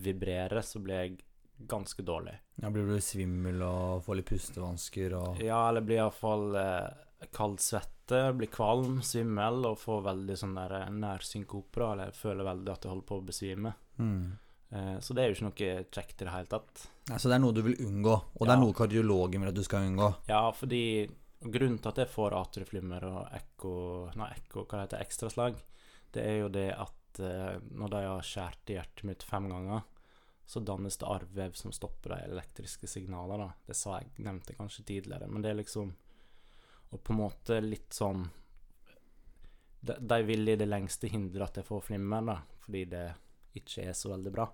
[0.00, 1.16] vibrerer, så blir jeg
[1.70, 2.34] ganske dårlig.
[2.62, 7.60] Ja, blir du svimmel og får litt pustevansker og Ja, eller blir iallfall eh, kald
[7.62, 12.86] svette, blir kvalm, svimmel og får veldig sånn der eh, nærsynkoper, eller føler veldig at
[12.86, 13.76] jeg holder på å besvime.
[14.00, 14.24] mm.
[14.74, 16.80] Eh, så det er jo ikke noe kjekt i det hele tatt.
[17.06, 19.58] Ja, så det er noe du vil unngå, og det er noe kardiologen vil at
[19.58, 20.08] du skal unngå.
[20.26, 20.80] Ja, fordi
[21.44, 23.74] grunnen til at jeg får atrieflimmer og ekko
[24.18, 25.60] Nei, ekko, hva heter det, ekstraslag,
[26.14, 29.82] det er jo det at eh, når de har skåret i hjertet mitt fem ganger,
[30.46, 33.46] så dannes det arrvev som stopper de elektriske signalene.
[33.46, 33.66] da.
[33.66, 35.94] Det sa jeg, nevnte kanskje tidligere, men det er liksom
[36.92, 38.28] Og på en måte litt sånn
[39.80, 43.06] De, de vil i det lengste hindre at jeg får flimmer, da, fordi det
[43.54, 44.46] ikke er så veldig bra.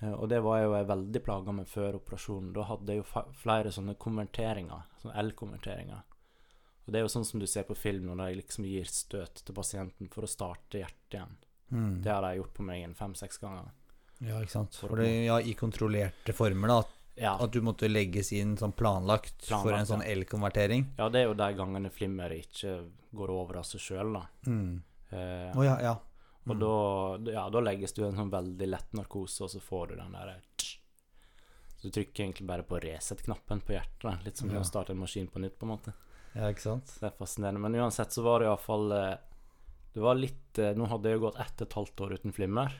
[0.00, 2.52] Eh, Og det var jeg jo veldig plaga med før operasjonen.
[2.54, 6.02] Da hadde jeg jo flere sånne konverteringer, sånne L-konverteringer.
[6.88, 9.42] Og det er jo sånn som du ser på film når de liksom gir støt
[9.44, 11.34] til pasienten for å starte hjertet igjen.
[11.68, 11.90] Mm.
[12.00, 13.66] Det har de gjort på meg en fem-seks ganger.
[14.24, 14.78] Ja, ikke sant.
[14.80, 16.78] For det, ja, I kontrollerte former, da.
[16.86, 20.04] At, Ja, at du måtte legges inn sånn planlagt, for en sånn.
[20.06, 20.86] L-konvertering.
[20.96, 22.78] ja det er jo de gangene flimmer ikke
[23.12, 24.24] går over av seg sjøl, da.
[24.46, 24.82] Mm.
[25.10, 25.94] Eh, oh, ja, ja.
[26.48, 29.90] Og da, ja, da legges du i en sånn veldig lett narkose, og så får
[29.92, 30.38] du den der
[31.76, 34.08] Så du trykker egentlig bare på reset-knappen på hjertet.
[34.08, 34.16] da.
[34.24, 35.92] Litt som å starte en maskin på nytt, på en måte.
[36.34, 36.92] Ja, ikke sant.
[37.00, 37.62] Det er fascinerende.
[37.64, 38.90] Men uansett så var det iallfall
[39.94, 42.36] Det var litt eh, Nå hadde jeg jo gått ett og et halvt år uten
[42.36, 42.76] flimmer.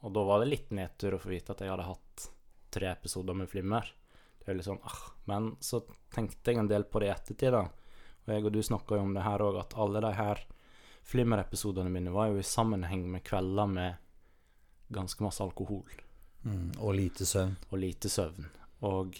[0.00, 2.26] Og da var det litt nedtur å få vite at jeg hadde hatt
[2.72, 3.88] tre episoder med flimmer.
[4.40, 5.00] Det er litt sånn ah.
[5.28, 5.82] Men så
[6.14, 7.66] tenkte jeg en del på det i ettertid, da.
[8.26, 10.44] Og jeg og du snakka jo om det her òg, at alle de her
[11.10, 14.06] flimmerepisodene mine var jo i sammenheng med kvelder med
[14.92, 15.84] ganske masse alkohol
[16.40, 16.70] Mm.
[16.80, 17.56] Og lite søvn.
[17.70, 18.46] og lite søvn.
[18.80, 19.16] Og,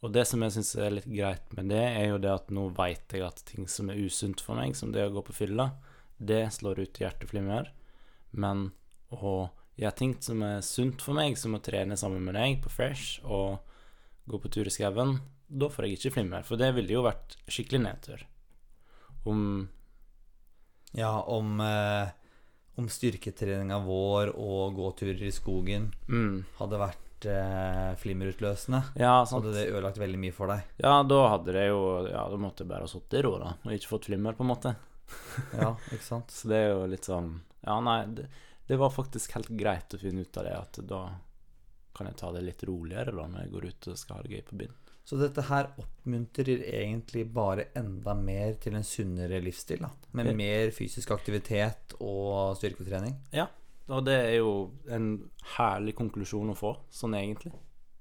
[0.00, 2.70] og det som jeg syns er litt greit med det, er jo det at nå
[2.76, 5.70] veit jeg at ting som er usunt for meg, som det å gå på fylla,
[6.16, 7.68] det slår ut hjerteflimmer.
[8.32, 8.70] Men
[9.12, 12.72] å gjøre ting som er sunt for meg, som å trene sammen med deg på
[12.72, 13.60] Fresh og
[14.30, 15.18] gå på tur i skauen,
[15.50, 16.46] da får jeg ikke flimmer.
[16.48, 18.24] For det ville jo vært skikkelig nedtur.
[19.28, 19.68] Om
[20.92, 22.08] Ja, om, eh,
[22.74, 29.44] om styrketreninga vår og gåturer i skogen mm, hadde vært eh, flimmerutløsende, Ja, sant.
[29.44, 30.62] hadde det ødelagt veldig mye for deg.
[30.82, 33.54] Ja, da hadde det jo Ja, da måtte jeg bare ha sittet i ro, da,
[33.64, 34.74] og ikke fått flimmer, på en måte.
[35.58, 36.30] Ja, ikke sant.
[36.30, 37.32] Så det er jo litt sånn
[37.66, 38.28] Ja, nei, det,
[38.70, 41.00] det var faktisk helt greit å finne ut av det, at da
[41.96, 44.30] kan jeg ta det litt roligere da når jeg går ut og skal ha det
[44.36, 44.76] gøy på byen.
[45.10, 49.90] Så dette her oppmuntrer egentlig bare enda mer til en sunnere livsstil, da.
[50.14, 53.16] Med mer fysisk aktivitet og styrketrening.
[53.34, 53.48] Ja,
[53.90, 54.54] og det er jo
[54.92, 55.12] en
[55.56, 57.52] herlig konklusjon å få, sånn egentlig.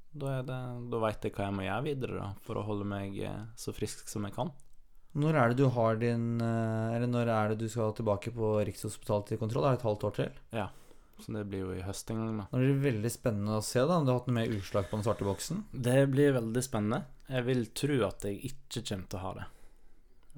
[0.10, 0.58] Da, det,
[0.90, 3.74] da veit jeg hva jeg må gjøre videre da, for å holde meg eh, så
[3.76, 4.52] frisk som jeg kan.
[5.20, 8.52] Når er det du har din eh, Eller når er det du skal tilbake på
[8.68, 9.66] Rikshospitalet til kontroll?
[9.66, 10.36] Er det et halvt år til?
[10.54, 10.68] Ja.
[11.20, 12.46] Så det blir jo i høst en gang, da.
[12.52, 14.88] Nå blir det veldig spennende å se da om du har hatt noe mer utslag
[14.88, 15.64] på den svarte boksen.
[15.74, 17.02] Det blir veldig spennende.
[17.30, 19.48] Jeg vil tro at jeg ikke kommer til å ha det.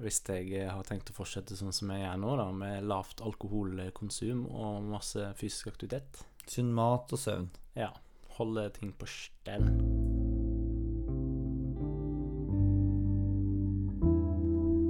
[0.02, 4.48] Hvis jeg har tenkt å fortsette sånn som jeg gjør nå, da, med lavt alkoholkonsum
[4.50, 6.24] og masse fysisk aktivitet.
[6.50, 7.46] Sunn mat og søvn.
[7.78, 7.92] Ja,
[8.34, 9.68] holde ting på stell.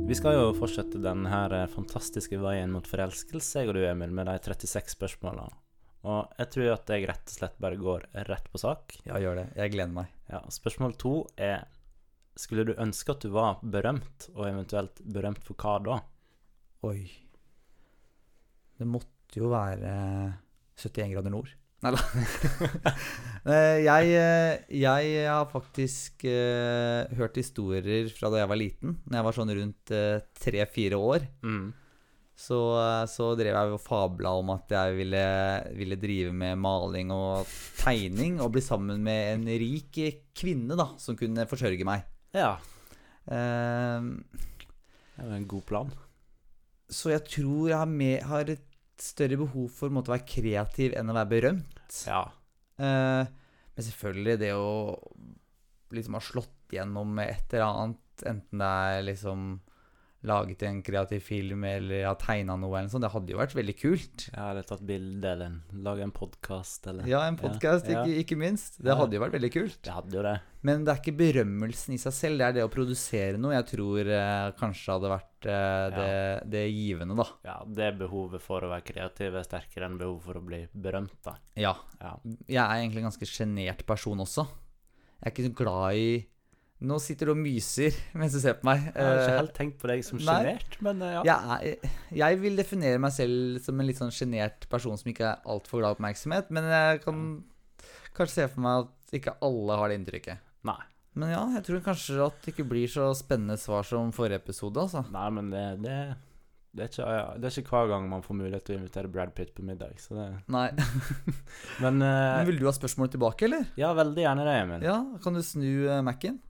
[0.08, 4.32] Vi skal jo fortsette denne eh, fantastiske veien mot forelskelse, jeg og du, Emil, med
[4.32, 5.60] de 36 spørsmålene.
[6.08, 8.96] Og jeg tror at jeg rett og slett bare går rett på sak.
[9.04, 9.46] Ja, gjør det.
[9.60, 10.16] Jeg gleder meg.
[10.32, 11.68] Ja, Spørsmål to er
[12.38, 15.98] Skulle du ønske at du var berømt, og eventuelt berømt for hva da?
[16.88, 17.02] Oi.
[18.78, 19.92] Det måtte jo være
[20.80, 21.52] 71 grader nord.
[21.82, 22.02] Nei da.
[23.42, 28.92] Eh, jeg, eh, jeg har faktisk uh, hørt historier fra da jeg var liten.
[29.02, 29.92] Når jeg var sånn rundt
[30.38, 31.26] tre-fire år.
[31.42, 31.64] Mm.
[32.38, 32.60] Så,
[33.10, 35.24] så drev jeg og fabla om at jeg ville,
[35.74, 37.50] ville drive med maling og
[37.82, 38.38] tegning.
[38.38, 39.98] Og bli sammen med en rik
[40.38, 42.06] kvinne da, som kunne forsørge meg.
[42.32, 42.56] Ja,
[43.30, 44.08] Eh,
[45.16, 45.92] det er en god plan.
[46.92, 48.68] Så jeg tror jeg har, med, har et
[49.00, 51.98] større behov for å måtte være kreativ enn å være berømt.
[52.06, 52.24] Ja.
[52.80, 53.24] Uh,
[53.72, 54.96] men selvfølgelig, det å
[55.94, 59.46] liksom ha slått gjennom med et eller annet, enten det er liksom
[60.28, 63.74] laget en kreativ film eller har tegna noe eller sånt, det hadde jo vært veldig
[63.80, 64.26] kult.
[64.30, 68.04] Ja, Eller tatt bilde eller lage en podkast Ja, en podkast, Ja, ja.
[68.06, 68.78] ikke, ikke minst.
[68.78, 69.80] Det hadde jo vært veldig kult.
[69.82, 70.36] Det hadde jo det.
[70.62, 73.66] Men det er ikke berømmelsen i seg selv, det er det å produsere noe jeg
[73.72, 76.10] tror eh, kanskje hadde vært eh, det,
[76.54, 77.26] det givende, da.
[77.48, 81.18] Ja, det behovet for å være kreativ er sterkere enn behovet for å bli berømt,
[81.26, 81.34] da.
[81.58, 81.74] Ja.
[81.98, 82.14] Ja.
[82.46, 84.46] Jeg er egentlig en ganske sjenert person også.
[85.18, 86.06] Jeg er ikke så glad i
[86.82, 88.88] Nå sitter du og myser mens du ser på meg.
[88.90, 91.36] Jeg har ikke Eh, helt tenkt på deg som sjenert, men eh, ja.
[91.62, 95.28] jeg, er, jeg vil definere meg selv som en litt sånn sjenert person som ikke
[95.30, 97.22] er altfor glad i oppmerksomhet, men jeg kan
[98.16, 100.50] kanskje se for meg at ikke alle har det inntrykket.
[100.68, 100.80] Nei.
[101.18, 104.80] Men ja, jeg tror kanskje at det ikke blir så spennende svar som forrige episode,
[104.80, 105.02] altså.
[105.12, 105.96] Nei, men det, det,
[106.72, 109.10] Det er, ikke, ja, det er ikke hver gang man får mulighet til å invitere
[109.12, 109.98] Brad Pitt på middag.
[110.00, 110.70] Så det, Nei.
[111.84, 113.68] men uh, Men vil du ha spørsmålet tilbake, eller?
[113.76, 114.88] ja, veldig gjerne det, Emil.
[114.88, 116.40] Ja, kan du snu uh, Mac-en?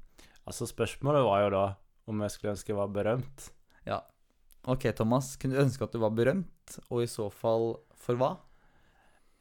[0.49, 1.67] Altså, spørsmålet var jo da
[2.11, 3.51] om jeg skulle ønske jeg var berømt.
[3.87, 4.01] Ja.
[4.71, 5.37] Ok, Thomas.
[5.37, 8.33] Kunne du ønske at du var berømt, og i så fall for hva?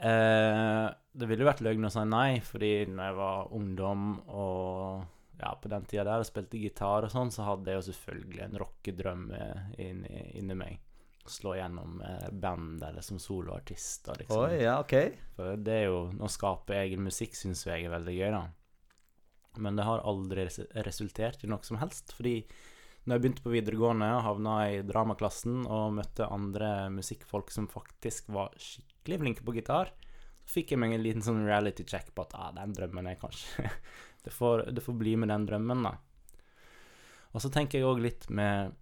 [0.02, 5.42] Eh, det ville jo vært løgn å si nei, fordi når jeg var ungdom og
[5.42, 8.46] ja, på den tida der og spilte gitar og sånn, så hadde jeg jo selvfølgelig
[8.46, 9.28] en rockedrøm
[9.82, 10.80] inni, inni meg.
[11.30, 14.10] Slå gjennom eh, band eller som soloartist.
[14.22, 14.42] Liksom.
[14.42, 14.96] Oi, ja, ok.
[15.38, 18.42] For det er jo Å skape egen musikk syns jeg er veldig gøy, da.
[19.60, 20.46] Men det har aldri
[20.86, 22.14] resultert i noe som helst.
[22.16, 22.38] Fordi
[23.04, 28.54] når jeg begynte på videregående havna i dramaklassen og møtte andre musikkfolk som faktisk var
[28.62, 29.92] skikkelig flinke på gitar,
[30.42, 33.18] så fikk jeg meg en liten sånn reality check på at ah, den drømmen er
[33.22, 33.66] kanskje
[34.26, 35.96] det, får, det får bli med den drømmen, da.
[37.32, 38.76] Og så tenker jeg òg litt med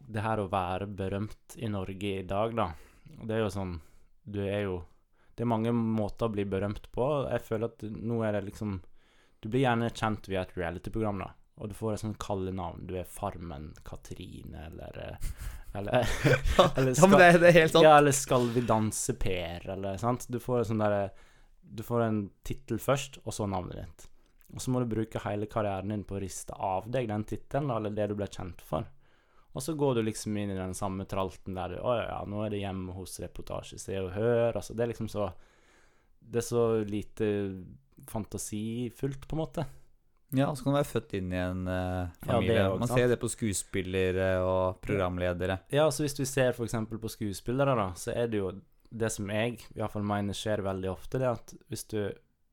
[0.00, 2.70] det her å være berømt i Norge i dag, da.
[3.04, 3.72] Det er jo sånn
[4.22, 4.76] Du er jo
[5.34, 7.06] Det er mange måter å bli berømt på.
[7.26, 8.78] Jeg føler at nå er det liksom
[9.40, 11.30] Du blir gjerne kjent via et reality-program, da.
[11.60, 12.86] Og du får et sånn kallenavn.
[12.88, 15.18] Du er Farmen Katrine, eller
[15.74, 16.06] Eller,
[16.76, 17.84] Eller, skal, Ja, det, det er helt sant.
[17.84, 20.26] ja, eller Skal vi danse Per, eller sant.
[20.28, 21.10] Du får sånn derre
[21.62, 24.06] Du får en tittel først, og så navnet ditt.
[24.50, 27.70] Og så må du bruke hele karrieren din på å riste av deg den tittelen,
[27.70, 28.88] eller det du ble kjent for.
[29.54, 32.18] Og så går du liksom inn i den samme tralten der du Å ja, ja,
[32.26, 34.56] nå er det hjemme hos reportasje, Se og Hør.
[34.58, 35.30] Altså, det er liksom så
[36.20, 37.30] Det er så lite
[38.08, 39.66] fantasifullt, på en måte.
[40.30, 42.60] Ja, og så kan du være født inn i en uh, familie.
[42.60, 45.58] Ja, også, Man ser det på skuespillere og programledere.
[45.74, 46.76] Ja, så hvis vi ser f.eks.
[46.90, 48.52] på skuespillere, da, så er det jo
[48.90, 52.02] det som jeg i hvert fall mener skjer veldig ofte, det er at hvis du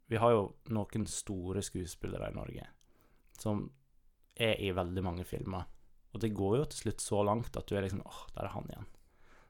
[0.07, 2.63] Vi har jo noen store skuespillere i Norge
[3.35, 3.65] som
[4.39, 5.65] er i veldig mange filmer.
[6.13, 8.53] Og det går jo til slutt så langt at du er liksom åh, der er
[8.53, 8.87] han igjen.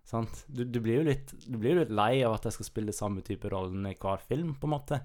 [0.07, 0.41] Sant?
[0.47, 2.95] Du, du, blir jo litt, du blir jo litt lei av at jeg skal spille
[2.95, 5.01] samme type rollen i hver film, på en måte.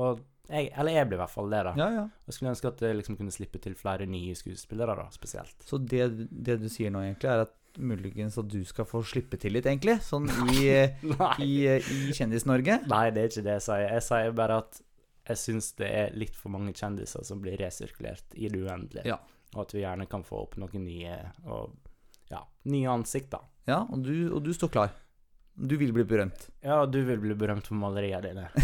[0.00, 1.72] Og jeg, eller jeg blir i hvert fall det, da.
[1.78, 2.04] Ja, ja.
[2.26, 5.56] Jeg skulle ønske at jeg liksom kunne slippe til flere nye skuespillere, da, spesielt.
[5.62, 9.38] Så det, det du sier nå, egentlig, er at muligens at du skal få slippe
[9.38, 10.00] til litt, egentlig?
[10.02, 10.26] Sånn
[10.56, 10.64] i,
[11.46, 12.80] i, i Kjendis-Norge?
[12.90, 13.84] Nei, det er ikke det jeg sier.
[13.86, 14.80] Jeg sier bare at
[15.30, 19.06] jeg syns det er litt for mange kjendiser som blir resirkulert i det uendelige.
[19.06, 19.20] Ja.
[19.54, 21.14] Og at vi gjerne kan få opp noen nye
[21.46, 21.76] og
[22.30, 23.46] ja, nye ansikter.
[23.70, 24.92] Ja, og du, og du står klar.
[25.60, 26.46] Du vil bli berømt.
[26.64, 28.48] Ja, du vil bli berømt for maleriene dine.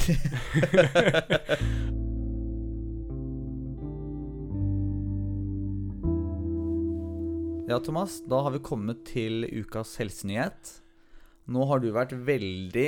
[7.66, 10.68] Ja, Thomas, da har vi kommet til ukas helsenyhet.
[11.51, 12.84] Nå har du vært veldig,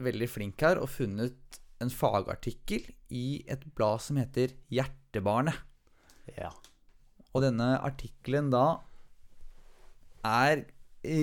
[0.00, 5.60] veldig flink her og funnet en fagartikkel i et blad som heter Hjertebarnet.
[6.38, 6.48] Ja.
[7.36, 8.64] Og denne artikkelen da
[10.24, 10.64] er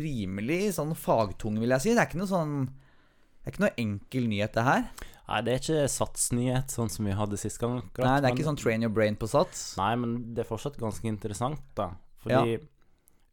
[0.03, 1.93] rimelig sånn fagtung, vil jeg si.
[1.93, 4.83] Det er ikke noe sånn Det er ikke noe enkel nyhet, det her.
[5.27, 7.77] Nei, det er ikke satsnyhet sånn som vi hadde sist gang.
[7.79, 9.73] akkurat, Nei, det er ikke sånn train your brain på sats.
[9.79, 11.89] Nei, men det er fortsatt ganske interessant, da.
[12.23, 12.57] Fordi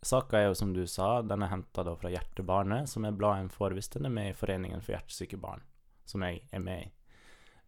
[0.07, 3.53] saka er jo, som du sa, den er henta fra Hjertebarnet, som er bladet en
[3.53, 5.63] får hvis den er med i Foreningen for hjertesyke barn,
[6.09, 6.91] som jeg er med i.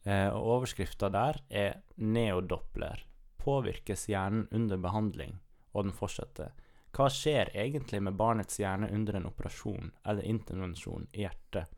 [0.09, 3.05] Eh, og overskrifta der er 'Neodoppler.
[3.39, 5.39] Påvirkes hjernen under behandling',
[5.75, 6.53] og den fortsetter.
[6.93, 11.71] Hva skjer egentlig med barnets hjerne under en operasjon eller intervensjon i hjertet?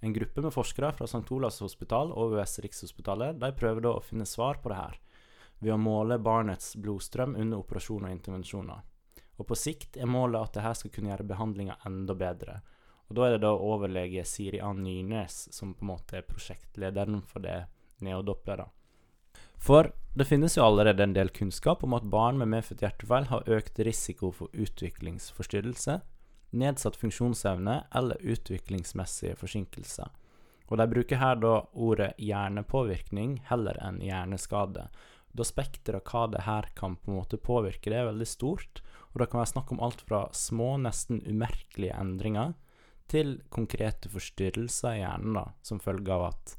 [0.00, 1.24] En gruppe med forskere fra St.
[1.34, 5.00] Olavs hospital og US Rikshospitalet de prøver da å finne svar på det her
[5.58, 8.84] ved å måle barnets blodstrøm under operasjoner og intervensjoner.
[9.36, 12.60] Og på sikt er målet at dette skal kunne gjøre behandlinga enda bedre.
[13.08, 17.22] Og da er det da overlege Siri Ann Nynes som på en måte er prosjektlederen
[17.26, 17.64] for det
[18.04, 18.68] neodopplere.
[19.58, 23.48] For det finnes jo allerede en del kunnskap om at barn med medfødt hjertefeil har
[23.58, 25.98] økt risiko for utviklingsforstyrrelse,
[26.56, 30.08] nedsatt funksjonsevne eller utviklingsmessige forsinkelser.
[30.66, 34.88] Og de bruker her da ordet hjernepåvirkning heller enn hjerneskade.
[35.36, 38.80] Da spekteret av hva det her kan på en måte påvirke, det er veldig stort.
[39.12, 42.56] Og det kan være snakk om alt fra små, nesten umerkelige endringer
[43.06, 46.56] til konkrete forstyrrelser i hjernen, da, som følge av at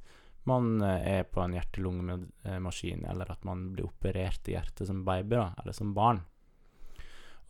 [0.48, 5.36] man eh, er på en hjerte-lunge-maskin, eller at man blir operert i hjertet som baby,
[5.36, 6.24] da, eller som barn.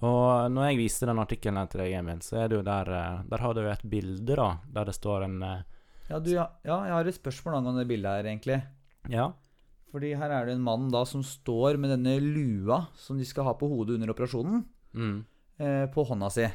[0.05, 3.21] Og når jeg viste den artikkelen til deg, Emil, så er det jo der eh,
[3.31, 5.63] Der har du jo et bilde, da, der det står en eh,
[6.11, 8.59] Ja, du, ja, ja, jeg har et spørsmål angående det bildet her, egentlig.
[9.09, 9.31] Ja.
[9.91, 13.47] Fordi her er det en mann da som står med denne lua som de skal
[13.47, 14.65] ha på hodet under operasjonen,
[14.97, 15.17] Mm,
[15.59, 16.45] eh, på hånda si.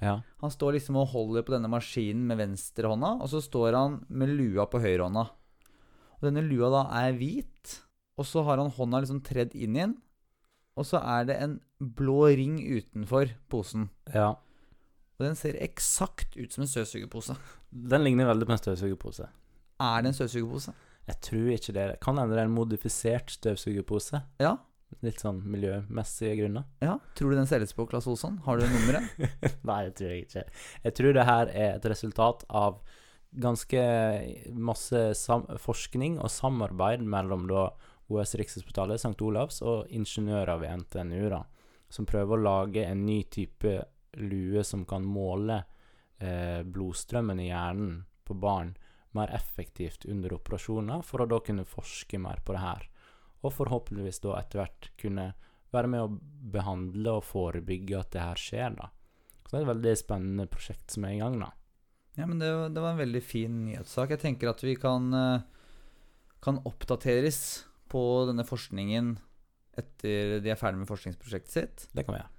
[0.00, 0.12] ja.
[0.40, 3.96] Han står liksom og holder på denne maskinen med venstre hånda, og så står han
[4.08, 5.24] med lua på høyre hånda.
[5.26, 5.39] Og
[6.26, 7.80] denne lua da er hvit,
[8.20, 9.96] og så har han hånda liksom tredd inn i den,
[10.78, 13.88] og så er det en blå ring utenfor posen.
[14.14, 14.34] Ja.
[15.18, 17.36] Og den ser eksakt ut som en støvsugerpose.
[17.70, 19.26] Den ligner veldig på en støvsugerpose.
[19.80, 20.72] Er det en støvsugerpose?
[21.10, 21.84] Jeg tror ikke det.
[22.04, 24.22] Kan hende det er en modifisert støvsugerpose.
[24.40, 24.54] Ja.
[25.06, 26.64] Litt sånn miljømessige grunner.
[26.82, 26.96] ja.
[27.18, 28.40] Tror du den selges på Claes Olsson?
[28.46, 29.06] Har du nummeret?
[29.68, 30.46] Nei, det tror jeg ikke.
[30.86, 32.80] Jeg tror det her er et resultat av
[33.30, 33.82] ganske
[34.58, 35.00] masse
[35.62, 37.68] forskning og samarbeid mellom da
[38.10, 39.14] OS Rikshospitalet, St.
[39.22, 41.44] Olavs og ingeniører ved NTNU, da,
[41.90, 43.76] som prøver å lage en ny type
[44.18, 45.60] lue som kan måle
[46.18, 48.74] eh, blodstrømmen i hjernen på barn
[49.14, 52.86] mer effektivt under operasjoner, for å da kunne forske mer på det her.
[53.42, 55.30] Og forhåpentligvis da etter hvert kunne
[55.74, 56.18] være med å
[56.54, 58.90] behandle og forebygge at det her skjer, da.
[59.46, 61.50] Så det er et veldig spennende prosjekt som er i gang, da.
[62.18, 64.10] Ja, men det, det var en veldig fin nyhetssak.
[64.14, 65.42] Jeg tenker at vi kan, eh,
[66.42, 69.14] kan oppdateres på denne forskningen
[69.78, 71.86] etter de er ferdig med forskningsprosjektet sitt.
[71.94, 72.32] Det kan vi gjøre.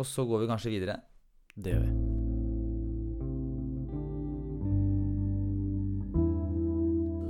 [0.00, 1.00] Og så går vi kanskje videre.
[1.54, 1.92] Det gjør vi.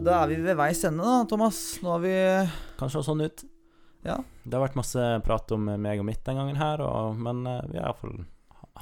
[0.04, 1.58] Da er vi ved veis ende, da, Thomas.
[1.80, 2.14] Nå har vi
[2.76, 3.44] Kan se sånn ut.
[4.04, 4.18] Ja.
[4.44, 7.62] Det har vært masse prat om meg og mitt den gangen her, og, men eh,
[7.70, 8.18] vi har iallfall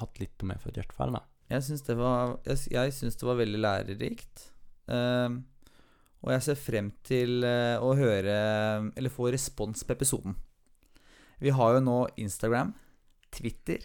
[0.00, 1.22] hatt litt om medfødt hjertefeil, da.
[1.52, 4.48] Jeg syns det, det var veldig lærerikt.
[4.88, 5.40] Uh,
[6.22, 8.34] og jeg ser frem til eh, å høre
[8.98, 10.34] Eller få respons på episoden.
[11.42, 12.70] Vi har jo nå Instagram,
[13.34, 13.78] Twitter,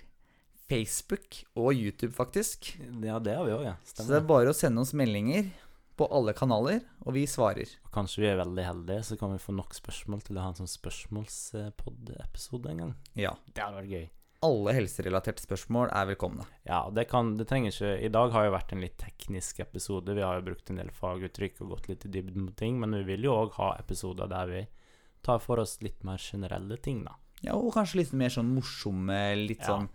[0.70, 2.78] Facebook og YouTube, faktisk.
[3.02, 3.76] Ja, det har vi òg, ja.
[3.82, 5.50] Så det er bare å sende oss meldinger
[5.98, 7.66] på alle kanaler, og vi svarer.
[7.88, 10.50] Og kanskje vi er veldig heldige, så kan vi få nok spørsmål til å ha
[10.52, 12.94] en sånn spørsmålspod-episode en gang.
[13.18, 13.34] Ja.
[13.50, 14.06] Det hadde vært gøy.
[14.46, 16.44] Alle helserelaterte spørsmål er velkomne.
[16.68, 20.14] Ja, det kan Det trenger ikke I dag har jo vært en litt teknisk episode.
[20.14, 22.94] Vi har jo brukt en del faguttrykk og gått litt i dybden på ting, men
[23.00, 24.62] vi vil jo òg ha episoder der vi
[25.26, 27.16] tar for oss litt mer generelle ting, da.
[27.42, 29.18] Ja, og kanskje litt mer sånn morsomme,
[29.48, 29.74] litt Ja.
[29.74, 29.90] sånn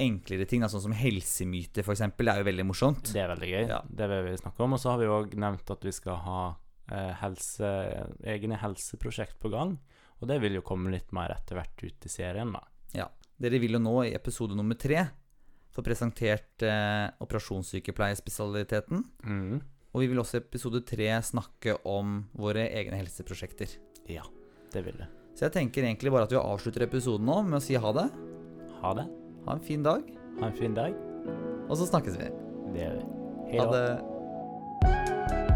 [0.00, 0.60] enklere ting.
[0.60, 2.04] Da, sånn som helsemyter, f.eks.
[2.18, 3.12] Det er jo veldig morsomt.
[3.12, 3.68] Det er veldig gøy.
[3.68, 3.80] Ja.
[3.88, 4.72] Det vil vi snakke om.
[4.74, 6.56] Og så har vi òg nevnt at vi skal ha
[6.92, 7.72] eh, helse,
[8.24, 9.78] egne helseprosjekt på gang.
[10.20, 12.60] Og det vil jo komme litt mer etter hvert ut i serien, da.
[13.40, 15.08] Dere vil jo nå i episode nummer tre
[15.74, 19.02] få presentert eh, operasjonssykepleiespesialiteten.
[19.26, 19.58] Mm.
[19.94, 23.74] Og vi vil også i episode tre snakke om våre egne helseprosjekter.
[24.10, 24.22] Ja,
[24.74, 25.08] det vil det.
[25.34, 28.06] Så jeg tenker egentlig bare at vi avslutter episoden nå med å si ha det.
[28.82, 29.06] Ha det.
[29.46, 30.06] Ha en fin dag,
[30.40, 30.94] Ha en fin dag.
[31.68, 32.30] og så snakkes vi.
[32.74, 33.04] Det gjør vi.
[33.50, 35.53] Hei Ha det.